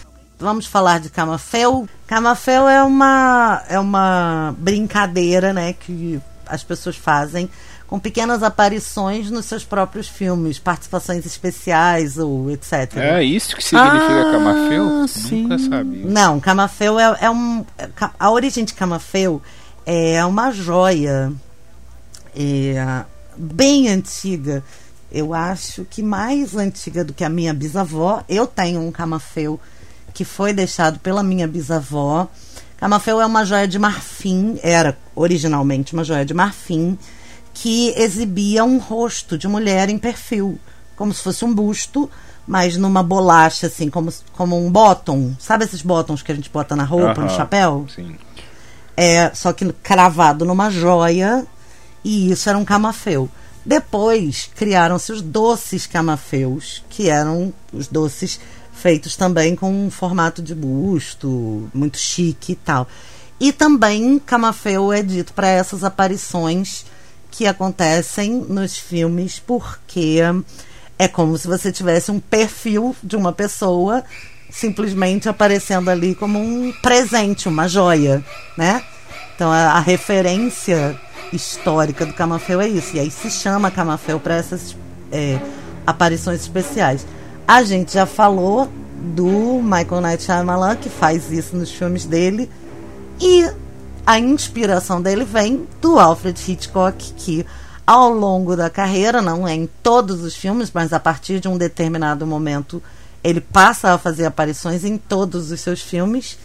[0.42, 1.88] Vamos falar de Camafeu.
[2.08, 7.50] Camafeu é uma, é uma brincadeira, né, que as pessoas fazem
[7.88, 12.96] com pequenas aparições nos seus próprios filmes, participações especiais ou etc.
[12.96, 15.08] É isso que significa Ah, Camafeu?
[15.08, 15.44] sim.
[15.44, 16.06] Nunca sabia.
[16.06, 17.66] Não, Camafeu é, é um.
[17.78, 19.42] é A origem de Camafeu
[19.86, 21.32] é uma joia
[22.36, 23.04] é,
[23.38, 24.64] bem antiga.
[25.12, 28.24] Eu acho que mais antiga do que a minha bisavó.
[28.30, 29.60] Eu tenho um Camafeu
[30.14, 32.28] que foi deixado pela minha bisavó.
[32.78, 36.97] Camafeu é uma joia de marfim, era originalmente uma joia de marfim,
[37.53, 40.59] que exibia um rosto de mulher em perfil,
[40.95, 42.09] como se fosse um busto,
[42.47, 45.36] mas numa bolacha, assim, como, como um bottom.
[45.39, 47.86] Sabe esses bottoms que a gente bota na roupa, no Aham, chapéu?
[47.93, 48.16] Sim.
[48.97, 51.45] É, só que cravado numa joia,
[52.03, 53.30] e isso era um camafeu.
[53.66, 58.39] Depois criaram-se os doces camafeus, que eram os doces
[58.82, 62.88] feitos também com um formato de busto, muito chique e tal.
[63.40, 66.86] E também camafeu é dito para essas aparições
[67.30, 70.20] que acontecem nos filmes, porque
[71.00, 74.04] é como se você tivesse um perfil de uma pessoa
[74.50, 78.24] simplesmente aparecendo ali como um presente, uma joia,
[78.58, 78.84] né?
[79.34, 81.00] Então a, a referência
[81.32, 82.96] histórica do Camafeu é isso.
[82.96, 84.76] E aí se chama Camafeu para essas
[85.12, 85.40] é,
[85.88, 87.08] aparições especiais.
[87.48, 88.70] A gente já falou
[89.16, 92.50] do Michael Night Shyamalan, que faz isso nos filmes dele.
[93.20, 93.50] E
[94.06, 97.46] a inspiração dele vem do Alfred Hitchcock, que
[97.86, 101.58] ao longo da carreira, não é em todos os filmes, mas a partir de um
[101.58, 102.82] determinado momento,
[103.24, 106.38] ele passa a fazer aparições em todos os seus filmes.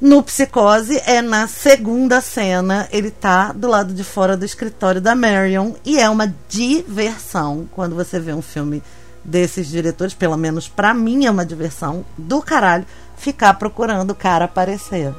[0.00, 5.14] No Psicose, é na segunda cena, ele tá do lado de fora do escritório da
[5.14, 8.80] Marion e é uma diversão quando você vê um filme
[9.28, 14.46] desses diretores, pelo menos para mim é uma diversão do caralho ficar procurando o cara
[14.46, 15.12] aparecer.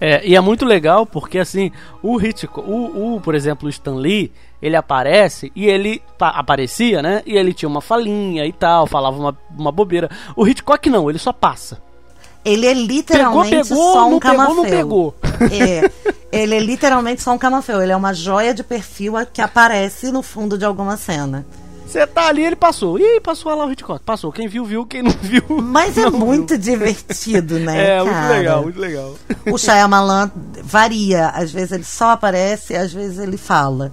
[0.00, 1.70] É, e é muito legal porque assim,
[2.02, 7.22] o Hitchcock, o, o por exemplo, o Stan Lee, ele aparece e ele aparecia, né?
[7.24, 10.10] E ele tinha uma falinha e tal, falava uma, uma bobeira.
[10.36, 11.80] O Hitchcock não, ele só passa.
[12.44, 14.62] Ele é literalmente pegou, pegou, só um não camafeu.
[14.64, 15.50] Pegou, não pegou.
[15.50, 15.90] É,
[16.30, 17.80] ele é literalmente só um camafeu.
[17.80, 21.46] Ele é uma joia de perfil que aparece no fundo de alguma cena.
[21.94, 22.98] Você tá ali, ele passou.
[22.98, 24.02] Ih, passou lá o Hitchcock.
[24.04, 24.32] Passou.
[24.32, 24.84] Quem viu, viu.
[24.84, 25.44] Quem não viu.
[25.62, 26.58] Mas é não muito viu.
[26.58, 27.98] divertido, né?
[27.98, 28.04] É, cara?
[28.04, 29.14] muito legal, muito legal.
[29.52, 30.28] O Shyamalan
[30.64, 31.28] varia.
[31.28, 33.92] Às vezes ele só aparece, às vezes ele fala.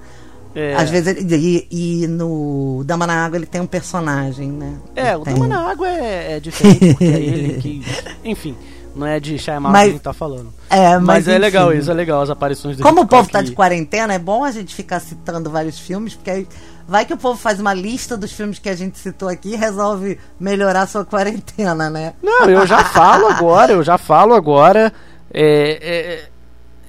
[0.55, 0.73] É.
[0.73, 4.73] Às vezes ele, e, e no Dama na Água ele tem um personagem, né?
[4.95, 5.33] É, Ele o tem.
[5.35, 7.83] Dama na Água é, é diferente, porque é ele que.
[8.25, 8.55] Enfim,
[8.95, 10.51] não é de Shyamalan Mas- que a gente tá falando.
[10.69, 13.41] É, Mas, mas, é legal isso, é legal as aparições do Como o povo tá
[13.41, 16.47] de quarentena, é bom a gente ficar citando vários filmes, porque aí
[16.91, 19.55] vai que o povo faz uma lista dos filmes que a gente citou aqui e
[19.55, 22.13] resolve melhorar sua quarentena, né?
[22.21, 24.91] Não, eu já falo agora, eu já falo agora.
[25.33, 26.29] É, é,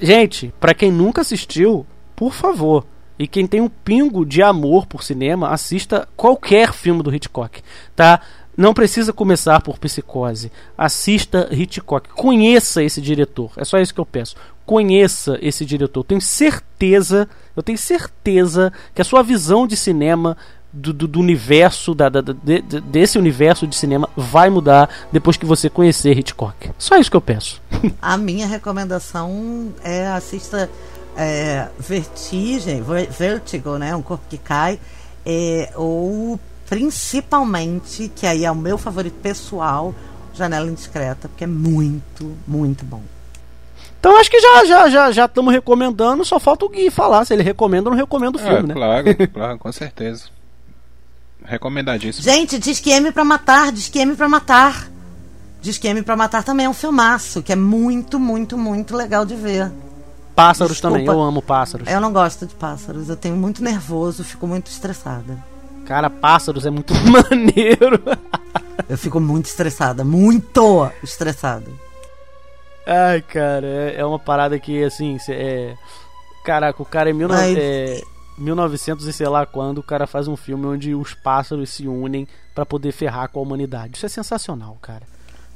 [0.05, 1.87] gente, pra quem nunca assistiu,
[2.17, 2.85] por favor.
[3.17, 7.63] E quem tem um pingo de amor por cinema, assista qualquer filme do Hitchcock,
[7.95, 8.21] tá?
[8.57, 10.51] Não precisa começar por Psicose.
[10.77, 12.09] Assista Hitchcock.
[12.11, 13.53] Conheça esse diretor.
[13.57, 14.35] É só isso que eu peço.
[14.67, 16.03] Conheça esse diretor.
[16.03, 20.37] Tenho certeza, eu tenho certeza que a sua visão de cinema
[20.73, 25.37] do, do- do universo, da, da- de- de- desse universo de cinema, vai mudar depois
[25.37, 26.71] que você conhecer Hitchcock.
[26.79, 27.61] Só isso que eu peço.
[28.01, 30.71] A minha recomendação é assista
[31.17, 33.95] é, Vertigem, Ver- Vertigo, né?
[33.95, 34.81] Um corpo que cai,
[35.27, 39.95] é, ou principalmente, que aí é o meu favorito pessoal,
[40.33, 43.03] Janela Indiscreta, porque é muito, muito bom.
[44.03, 47.33] Então acho que já já já já estamos recomendando, só falta o Gui falar se
[47.33, 48.75] ele recomenda ou não recomenda o É, filme, né?
[48.75, 50.25] claro, claro, com certeza.
[51.45, 52.25] Recomendadíssimo.
[52.25, 54.89] Gente, Disque M pra matar, Disque M pra matar.
[55.61, 59.37] Disque M pra matar também é um filmaço, que é muito, muito, muito legal de
[59.37, 59.71] ver.
[60.35, 60.99] Pássaros Desculpa.
[60.99, 61.89] também, eu amo pássaros.
[61.89, 65.39] Eu não gosto de pássaros, eu tenho muito nervoso, fico muito estressada.
[65.87, 68.03] Cara, pássaros é muito maneiro.
[68.89, 71.71] Eu fico muito estressada, muito estressada.
[72.87, 75.75] Ai, cara, é, é uma parada que, assim, é...
[76.45, 78.01] Caraca, o cara é, mil, Mas- é
[78.37, 82.27] 1900 e sei lá quando, o cara faz um filme onde os pássaros se unem
[82.55, 83.97] pra poder ferrar com a humanidade.
[83.97, 85.03] Isso é sensacional, cara.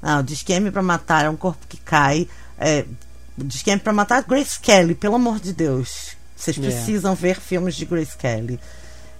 [0.00, 2.28] Não, Disque M pra matar é um corpo que cai.
[2.58, 2.84] É,
[3.36, 6.16] Disque M pra matar Grace Kelly, pelo amor de Deus.
[6.36, 6.60] Vocês É.
[6.60, 8.60] precisam ver filmes de Grace Kelly.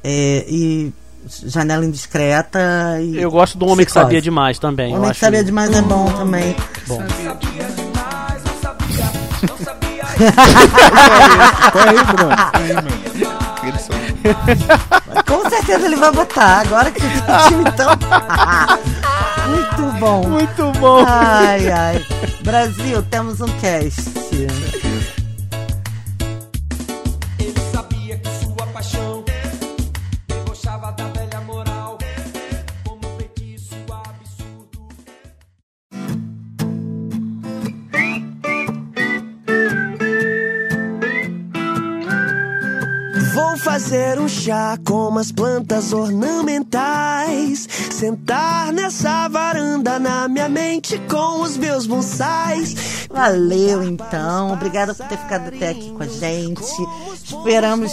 [0.05, 0.93] É, e
[1.27, 2.61] Janela Indiscreta
[3.01, 3.17] e.
[3.21, 4.05] Eu gosto do Homem que Psicose.
[4.05, 4.93] Sabia Demais também.
[4.93, 5.21] Homem que acho...
[5.21, 6.55] Sabia Demais é bom também.
[6.87, 6.99] Bom.
[11.73, 12.37] Corre aí, Bruno.
[12.53, 12.89] Corre aí, mano.
[15.27, 16.61] Com certeza ele vai botar.
[16.61, 17.91] Agora que você tá então.
[19.49, 20.27] Muito bom.
[20.27, 21.05] Muito bom.
[21.07, 22.05] Ai, ai.
[22.43, 24.11] Brasil, temos um cast.
[43.87, 47.69] Fazer um chá com umas plantas ornamentais.
[47.93, 53.07] Sentar nessa varanda na minha mente com os meus bonsais.
[53.09, 54.53] Valeu, então.
[54.53, 56.65] Obrigada por ter ficado até aqui com a gente.
[57.15, 57.93] Esperamos,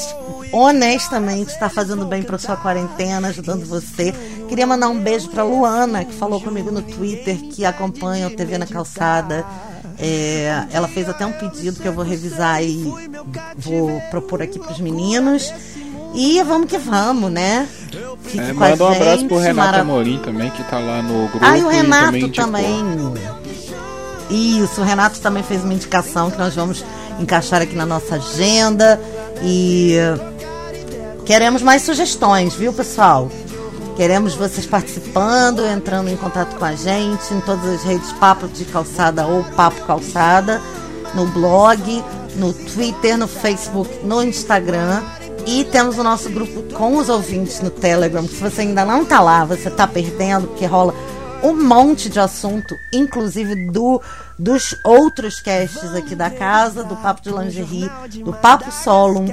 [0.52, 4.12] honestamente, estar fazendo bem para sua quarentena, ajudando você.
[4.50, 8.58] Queria mandar um beijo para Luana, que falou comigo no Twitter, que acompanha o TV
[8.58, 9.46] na Calçada.
[10.00, 12.84] É, ela fez até um pedido que eu vou revisar e
[13.56, 15.54] vou propor aqui para os meninos.
[16.14, 17.68] E vamos que vamos, né?
[18.24, 21.28] Fique É, manda um abraço gente, pro Renato mara- Amorim também, que tá lá no
[21.28, 21.39] grupo.
[21.45, 22.32] ah, e o Renato também.
[22.32, 23.14] também.
[24.30, 26.84] Isso, o Renato também fez uma indicação que nós vamos
[27.20, 28.99] encaixar aqui na nossa agenda.
[29.43, 29.95] E
[31.26, 33.30] queremos mais sugestões, viu, pessoal?
[33.95, 38.66] Queremos vocês participando, entrando em contato com a gente em todas as redes Papo de
[38.66, 40.59] Calçada ou Papo Calçada,
[41.14, 42.03] no blog,
[42.36, 45.01] no Twitter, no Facebook, no Instagram.
[45.46, 48.28] E temos o nosso grupo com os ouvintes no Telegram.
[48.28, 50.94] Se você ainda não tá lá, você tá perdendo, porque rola
[51.44, 54.02] um monte de assunto, inclusive do
[54.39, 57.91] dos outros casts aqui da casa, do Papo de Lingerie,
[58.24, 59.28] do Papo Solum,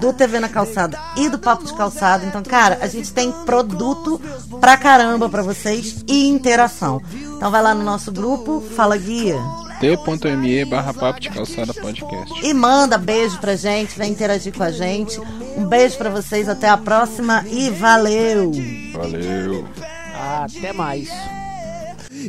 [0.00, 2.24] do TV na Calçada e do Papo de Calçada.
[2.24, 4.20] Então, cara, a gente tem produto
[4.60, 7.02] pra caramba pra vocês e interação.
[7.12, 9.40] Então vai lá no nosso grupo, fala guia.
[9.80, 12.46] t.me barra papo de calçada podcast.
[12.46, 15.18] E manda beijo pra gente, vem interagir com a gente.
[15.56, 18.52] Um beijo pra vocês, até a próxima e valeu!
[18.92, 19.66] Valeu!
[20.14, 21.10] Até mais.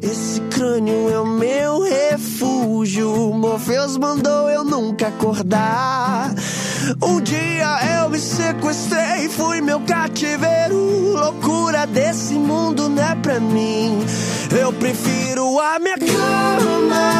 [0.01, 3.33] Esse crânio é o meu refúgio.
[3.33, 6.33] Morfeus mandou eu nunca acordar.
[7.01, 11.13] Um dia eu me sequestrei, fui meu cativeiro.
[11.13, 14.05] Loucura desse mundo não é pra mim.
[14.51, 17.11] Eu prefiro a minha cama.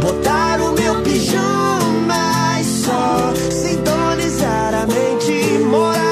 [0.00, 6.11] Botar o meu pijama e só sintonizar a mente morar.